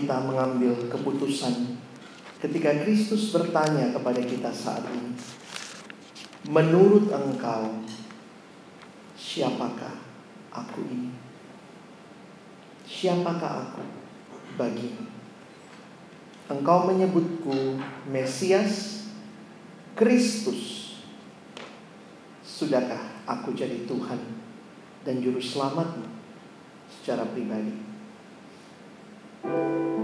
[0.04, 1.80] Kita mengambil keputusan
[2.36, 5.16] ketika Kristus bertanya kepada kita saat ini,
[6.52, 7.80] "Menurut engkau,
[9.16, 9.96] siapakah
[10.52, 11.08] aku ini?
[12.84, 13.80] Siapakah aku
[14.60, 15.08] bagimu?
[16.52, 17.80] Engkau menyebutku
[18.12, 19.08] Mesias,
[19.96, 21.00] Kristus.
[22.44, 24.20] Sudahkah aku jadi Tuhan
[25.00, 26.04] dan Juru Selamatmu
[26.92, 27.83] secara pribadi?"
[29.44, 30.03] Karya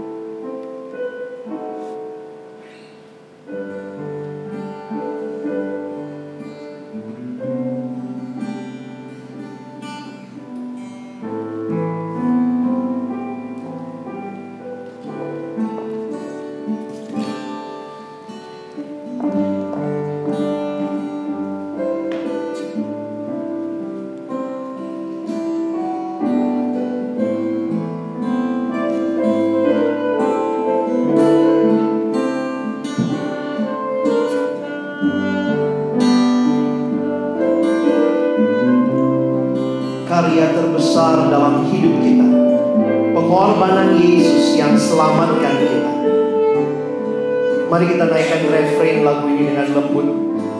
[48.01, 50.07] kita naikkan refrain lagu ini dengan lembut.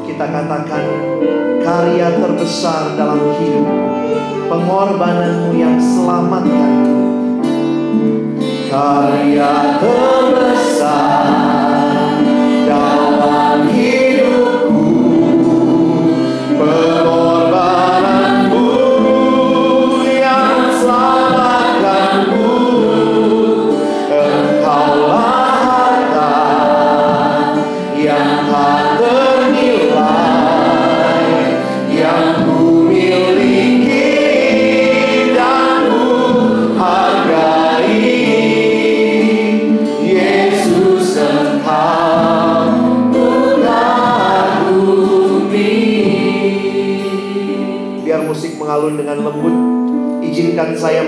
[0.05, 0.85] Kita katakan
[1.65, 3.65] karya terbesar dalam hidup.
[4.45, 6.73] Pengorbananmu yang selamatkan.
[8.69, 10.10] Karya terbesar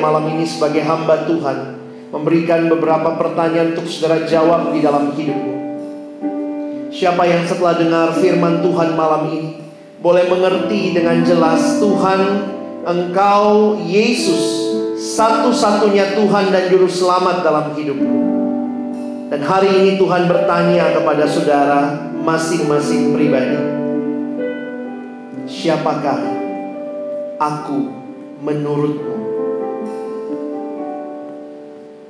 [0.03, 1.57] malam ini sebagai hamba Tuhan
[2.13, 5.52] Memberikan beberapa pertanyaan untuk saudara jawab di dalam hidupmu
[6.93, 9.57] Siapa yang setelah dengar firman Tuhan malam ini
[9.97, 12.21] Boleh mengerti dengan jelas Tuhan
[12.85, 14.69] Engkau Yesus
[15.01, 18.13] Satu-satunya Tuhan dan Juru Selamat dalam hidupku
[19.33, 23.57] Dan hari ini Tuhan bertanya kepada saudara Masing-masing pribadi
[25.49, 26.21] Siapakah
[27.41, 27.89] aku
[28.37, 29.12] menurutmu?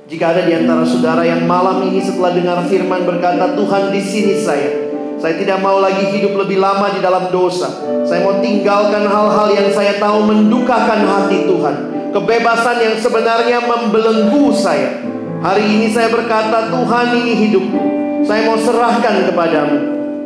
[0.04, 4.36] Jika ada di antara saudara yang malam ini setelah dengar firman berkata, Tuhan di sini
[4.36, 4.92] saya.
[5.16, 7.72] Saya tidak mau lagi hidup lebih lama di dalam dosa.
[8.04, 11.76] Saya mau tinggalkan hal-hal yang saya tahu mendukakan hati Tuhan.
[12.12, 15.00] Kebebasan yang sebenarnya membelenggu saya.
[15.40, 17.82] Hari ini saya berkata, Tuhan ini hidupku.
[18.28, 19.78] Saya mau serahkan kepadamu.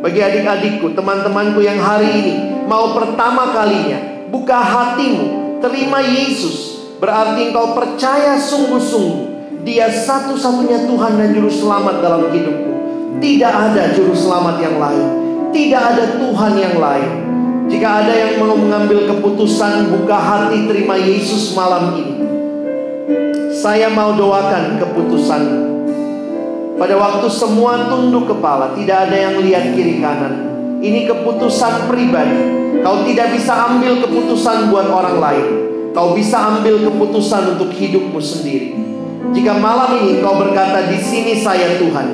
[0.03, 2.35] Bagi adik-adikku, teman-temanku yang hari ini
[2.67, 6.83] mau pertama kalinya buka hatimu, terima Yesus.
[6.99, 9.28] Berarti engkau percaya sungguh-sungguh
[9.69, 12.73] dia satu-satunya Tuhan dan Juru Selamat dalam hidupku.
[13.21, 15.05] Tidak ada Juru Selamat yang lain.
[15.53, 17.09] Tidak ada Tuhan yang lain.
[17.69, 22.17] Jika ada yang mau mengambil keputusan buka hati terima Yesus malam ini.
[23.53, 25.41] Saya mau doakan keputusan.
[26.81, 30.49] Pada waktu semua tunduk kepala, tidak ada yang lihat kiri kanan.
[30.81, 32.57] Ini keputusan pribadi.
[32.81, 35.47] Kau tidak bisa ambil keputusan buat orang lain.
[35.93, 38.88] Kau bisa ambil keputusan untuk hidupmu sendiri.
[39.29, 42.07] Jika malam ini kau berkata di sini saya Tuhan,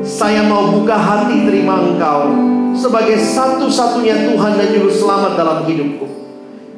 [0.00, 2.32] saya mau buka hati terima Engkau
[2.72, 6.08] sebagai satu-satunya Tuhan dan Juru Selamat dalam hidupku.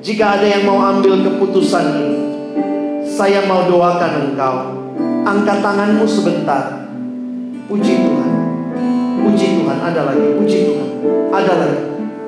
[0.02, 2.16] Jika ada yang mau ambil keputusan ini,
[3.06, 4.54] saya mau doakan Engkau.
[5.22, 6.90] Angkat tanganmu sebentar.
[7.70, 8.30] Puji Tuhan.
[9.22, 9.78] Puji Tuhan.
[9.78, 10.34] Ada lagi.
[10.42, 10.88] Puji Tuhan.
[11.30, 11.80] Ada lagi.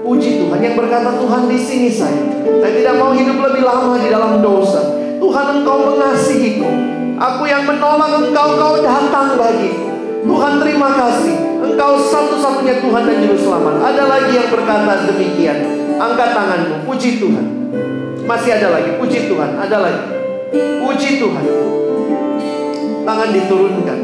[0.07, 2.47] Puji Tuhan yang berkata Tuhan di sini saya.
[2.63, 4.95] Saya tidak mau hidup lebih lama di dalam dosa.
[5.19, 6.71] Tuhan Engkau mengasihiku.
[7.15, 9.87] Aku yang menolak Engkau, Kau datang bagiku.
[10.25, 11.37] Tuhan terima kasih.
[11.63, 13.75] Engkau satu-satunya Tuhan dan Juru Selamat.
[13.87, 15.59] Ada lagi yang berkata demikian.
[15.95, 16.89] Angkat tanganmu.
[16.89, 17.47] Puji Tuhan.
[18.27, 18.99] Masih ada lagi.
[18.99, 19.51] Puji Tuhan.
[19.61, 20.03] Ada lagi.
[20.83, 21.45] Puji Tuhan.
[23.05, 23.99] Tangan diturunkan.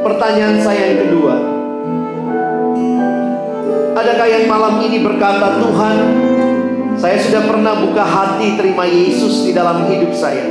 [0.00, 1.34] Pertanyaan saya yang kedua.
[3.96, 5.96] Adakah yang malam ini berkata, Tuhan,
[6.96, 10.48] saya sudah pernah buka hati terima Yesus di dalam hidup saya.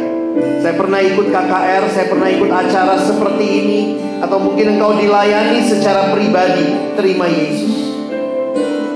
[0.61, 3.79] Saya pernah ikut KKR, saya pernah ikut acara seperti ini
[4.19, 7.95] Atau mungkin engkau dilayani secara pribadi Terima Yesus.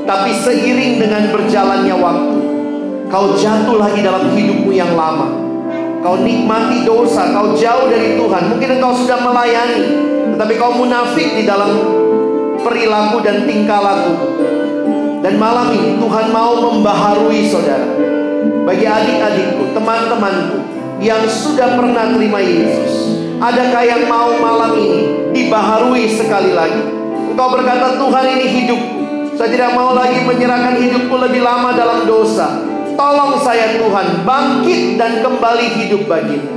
[0.03, 2.38] Tapi seiring dengan berjalannya waktu
[3.07, 5.31] Kau jatuh lagi dalam hidupmu yang lama.
[6.03, 8.43] Kau nikmati dosa, kau jauh dari Tuhan.
[8.51, 9.84] Mungkin engkau sudah melayani
[10.35, 11.71] Tetapi kau munafik di dalam
[12.59, 14.13] perilaku dan tingkah laku
[15.20, 17.84] Dan malam ini Tuhan mau membaharui saudara.
[18.64, 20.64] Bagi adik-adikku, teman-temanku
[21.04, 26.80] Yang sudah pernah terima Yesus Adakah yang mau malam ini Dibaharui sekali lagi?
[27.36, 29.00] Engkau berkata Tuhan ini hidupku.
[29.40, 32.60] Saya tidak mau lagi menyerahkan hidupku lebih lama dalam dosa.
[33.00, 36.48] Tolong saya Tuhan Bangkit dan kembali hidup bagimu.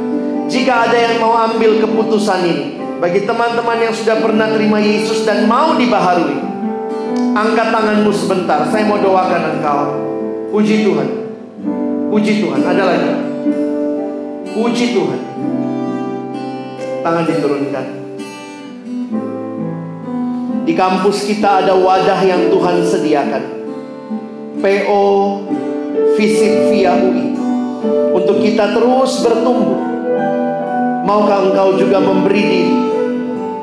[0.51, 2.65] Jika ada yang mau ambil keputusan ini
[2.99, 6.42] Bagi teman-teman yang sudah pernah terima Yesus Dan mau dibaharui
[7.33, 8.61] Angkat tanganmu sebentar.
[8.69, 9.81] Saya mau doakan engkau.
[10.53, 11.09] Puji Tuhan.
[12.13, 12.61] Puji Tuhan.
[12.61, 13.11] Ada lagi?
[14.53, 15.21] Puji Tuhan.
[17.01, 17.87] Tangan diturunkan.
[20.69, 23.45] Di kampus kita ada wadah yang Tuhan sediakan.
[24.63, 25.05] PO
[26.15, 27.35] Visip via UI
[28.13, 29.81] Untuk kita terus bertumbuh.
[31.03, 32.77] Maukah engkau juga memberi diri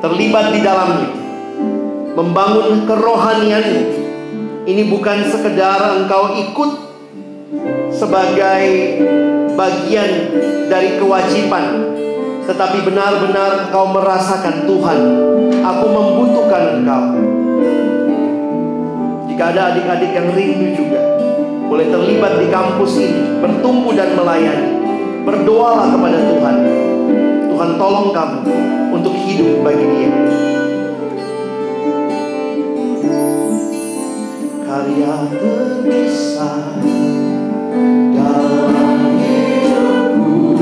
[0.02, 1.19] Terlibat di dalamnya
[2.20, 3.84] Membangun kerohanianmu.
[4.68, 6.72] Ini bukan sekedar engkau ikut
[7.96, 8.64] Sebagai
[9.56, 10.12] bagian
[10.68, 11.96] dari kewajiban
[12.44, 15.00] tetapi benar-benar engkau merasakan Tuhan
[15.64, 17.04] Aku membutuhkan engkau.
[19.32, 21.00] Jika ada adik-adik yang rindu juga
[21.72, 24.76] Boleh terlibat di kampus ini Bertumbuh dan melayani.
[25.24, 26.56] Berdoalah kepada Tuhan.
[27.48, 28.40] Tuhan tolong kamu
[28.91, 30.12] Untuk hidup bagi dia
[34.70, 36.78] Karya terbesar
[38.14, 40.54] Dalam hidupku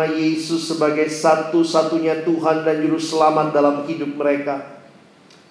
[0.00, 4.80] Menerima Yesus sebagai satu-satunya Tuhan dan Juru Selamat dalam hidup mereka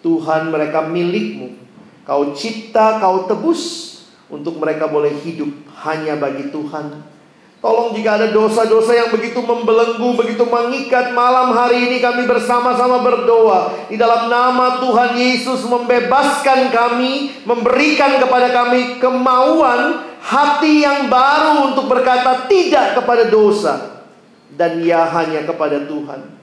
[0.02, 1.54] Tuhan mereka milikmu
[2.02, 3.94] Kau cipta, kau tebus
[4.26, 5.54] Untuk mereka boleh hidup
[5.86, 7.06] hanya bagi Tuhan
[7.60, 13.92] Tolong jika ada dosa-dosa yang begitu membelenggu, begitu mengikat malam hari ini kami bersama-sama berdoa.
[13.92, 21.92] Di dalam nama Tuhan Yesus membebaskan kami, memberikan kepada kami kemauan hati yang baru untuk
[21.92, 23.99] berkata tidak kepada dosa.
[24.54, 26.40] Dan ya hanya kepada Tuhan.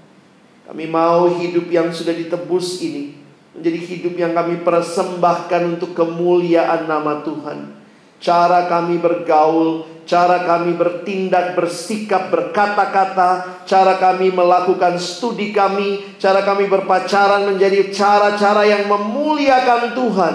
[0.67, 3.27] Kami mau hidup yang sudah ditebus ini
[3.57, 7.79] menjadi hidup yang kami persembahkan untuk kemuliaan nama Tuhan.
[8.17, 16.65] cara kami bergaul, cara kami bertindak, bersikap, berkata-kata, cara kami melakukan studi kami, cara kami
[16.65, 20.35] berpacaran menjadi cara-cara yang memuliakan Tuhan,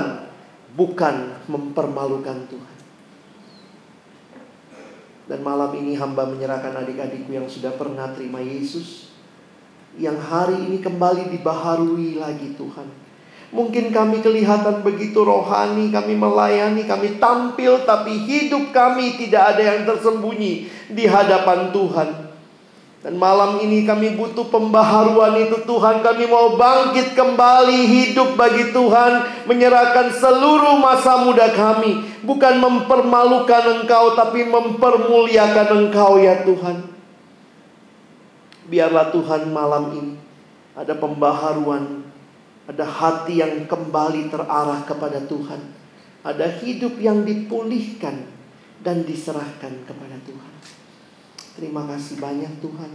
[0.77, 1.15] bukan
[1.49, 2.70] mempermalukan Tuhan.
[5.32, 9.16] Dan malam ini hamba menyerahkan adik-adikku yang sudah pernah terima Yesus,
[9.95, 12.91] yang hari ini kembali dibaharui lagi Tuhan.
[13.56, 19.88] Mungkin kami kelihatan begitu rohani, kami melayani, kami tampil, tapi hidup kami tidak ada yang
[19.88, 22.31] tersembunyi di hadapan Tuhan.
[23.02, 26.06] Dan malam ini kami butuh pembaharuan itu Tuhan.
[26.06, 32.06] Kami mau bangkit kembali hidup bagi Tuhan Menyerahkan seluruh masa muda kami.
[32.22, 36.94] Bukan mempermalukan Engkau Tapi mempermuliakan Engkau ya Tuhan.
[38.69, 40.15] Biarlah Tuhan malam ini
[40.78, 42.06] Ada pembaharuan
[42.69, 45.73] Ada hati yang kembali terarah kepada Tuhan.
[46.22, 48.30] Ada hidup yang dipulihkan
[48.78, 50.40] Dan diserahkan kepada Tuhan
[51.62, 52.90] Terima kasih banyak Tuhan.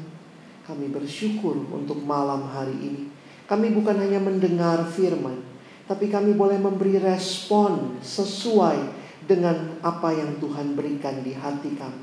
[0.67, 3.03] Kami bersyukur untuk malam hari ini.
[3.47, 5.39] Kami bukan hanya mendengar firman,
[5.87, 8.91] tapi kami boleh memberi respon sesuai
[9.31, 12.03] dengan apa yang Tuhan berikan di hati kami.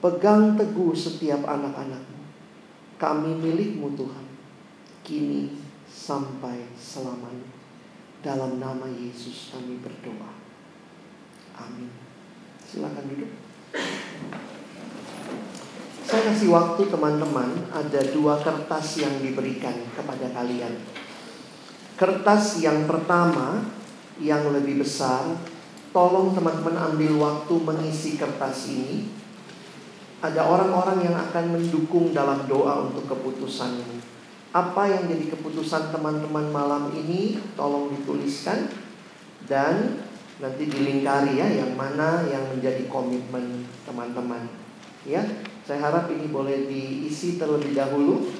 [0.00, 2.24] Pegang teguh setiap anak-anakmu.
[2.96, 4.26] Kami milikmu Tuhan.
[5.04, 5.52] Kini
[5.84, 7.52] sampai selamanya.
[8.24, 10.32] Dalam nama Yesus kami berdoa.
[11.60, 11.92] Amin.
[12.64, 13.32] Silakan duduk.
[16.06, 20.78] Saya kasih waktu teman-teman, ada dua kertas yang diberikan kepada kalian.
[21.98, 23.66] Kertas yang pertama,
[24.22, 25.26] yang lebih besar,
[25.90, 29.10] tolong teman-teman ambil waktu mengisi kertas ini.
[30.22, 33.98] Ada orang-orang yang akan mendukung dalam doa untuk keputusan ini.
[34.54, 38.70] Apa yang jadi keputusan teman-teman malam ini, tolong dituliskan
[39.50, 40.06] dan
[40.38, 44.46] nanti dilingkari ya, yang mana yang menjadi komitmen teman-teman.
[45.02, 45.26] Ya,
[45.66, 48.30] saya harap ini boleh diisi terlebih dahulu.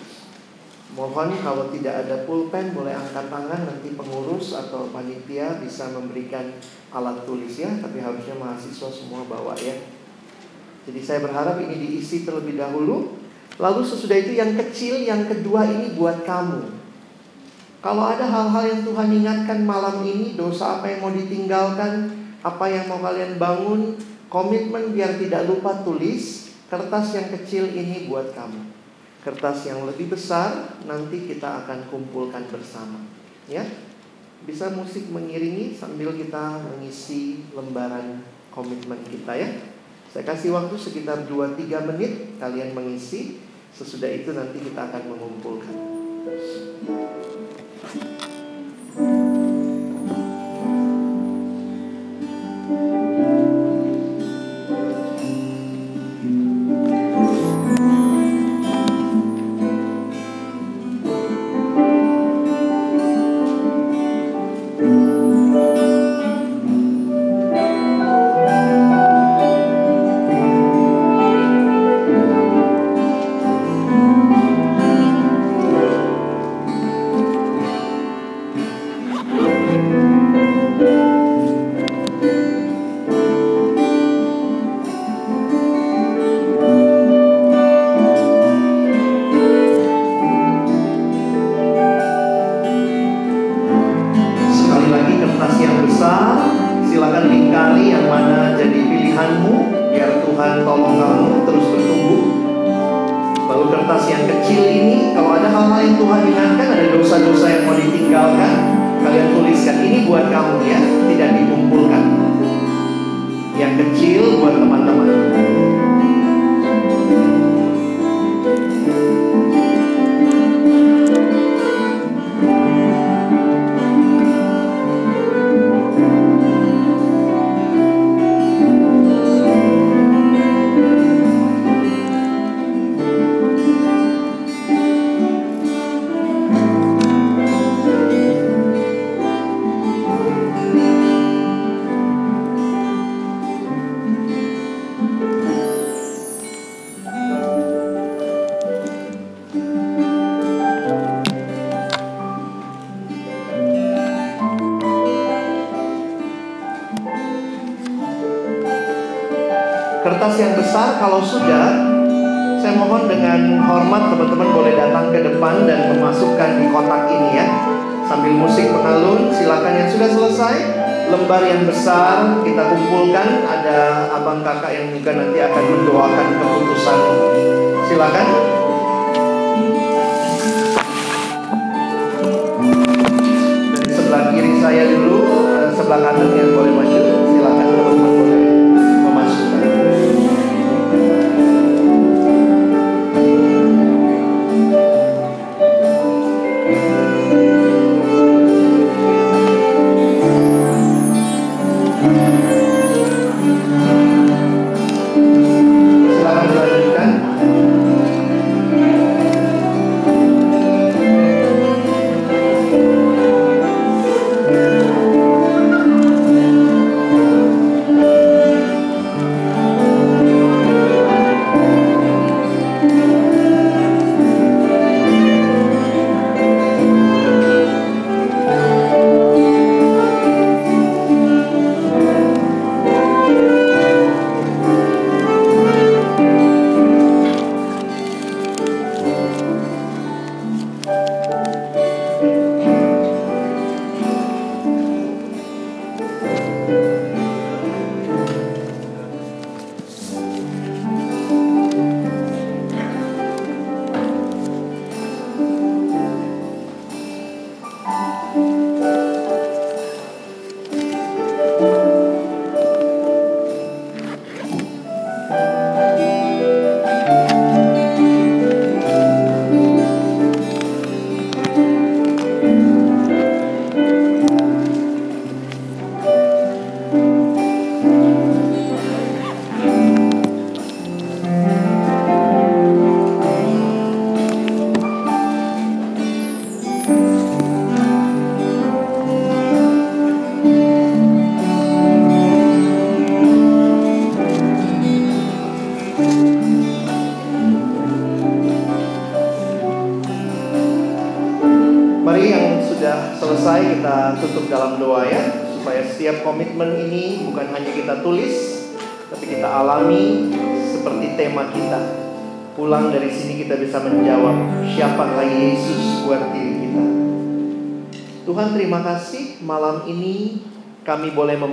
[0.95, 6.55] Mohon kalau tidak ada pulpen boleh angkat tangan nanti pengurus atau panitia bisa memberikan
[6.95, 9.75] alat tulis ya, tapi harusnya mahasiswa semua bawa ya.
[10.87, 13.19] Jadi saya berharap ini diisi terlebih dahulu.
[13.59, 16.79] Lalu sesudah itu yang kecil yang kedua ini buat kamu.
[17.83, 22.15] Kalau ada hal-hal yang Tuhan ingatkan malam ini, dosa apa yang mau ditinggalkan,
[22.47, 23.99] apa yang mau kalian bangun,
[24.31, 26.46] komitmen biar tidak lupa tulis.
[26.67, 28.75] Kertas yang kecil ini buat kamu.
[29.23, 33.07] Kertas yang lebih besar nanti kita akan kumpulkan bersama.
[33.47, 33.63] Ya.
[34.43, 39.49] Bisa musik mengiringi sambil kita mengisi lembaran komitmen kita ya.
[40.11, 43.39] Saya kasih waktu sekitar 2-3 menit kalian mengisi.
[43.71, 45.75] Sesudah itu nanti kita akan mengumpulkan.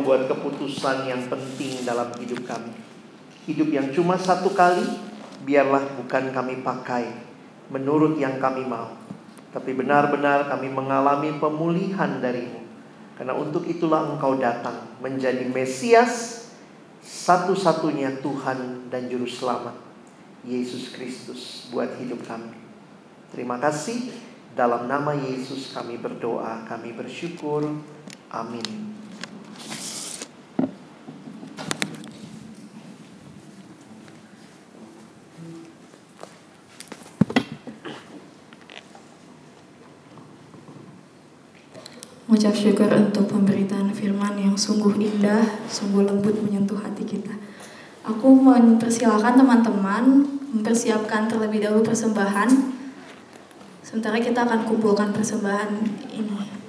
[0.03, 2.75] Membuat keputusan yang penting dalam hidup kami
[3.47, 4.83] Hidup yang cuma satu kali
[5.47, 7.07] Biarlah bukan kami pakai
[7.71, 9.03] Menurut yang kami mau
[9.53, 12.65] tapi benar-benar kami mengalami pemulihan darimu.
[13.13, 16.49] Karena untuk itulah engkau datang menjadi Mesias
[17.05, 19.77] satu-satunya Tuhan dan Juru Selamat.
[20.43, 22.51] Yesus Kristus buat hidup kami.
[23.29, 24.11] Terima kasih.
[24.57, 27.63] Dalam nama Yesus kami berdoa, kami bersyukur.
[28.33, 28.92] Amin.
[42.33, 47.29] Mengucap syukur untuk pemberitaan firman yang sungguh indah, sungguh lembut menyentuh hati kita.
[48.01, 52.49] Aku mempersilahkan teman-teman mempersiapkan terlebih dahulu persembahan.
[53.85, 55.77] Sementara kita akan kumpulkan persembahan
[56.09, 56.62] ini.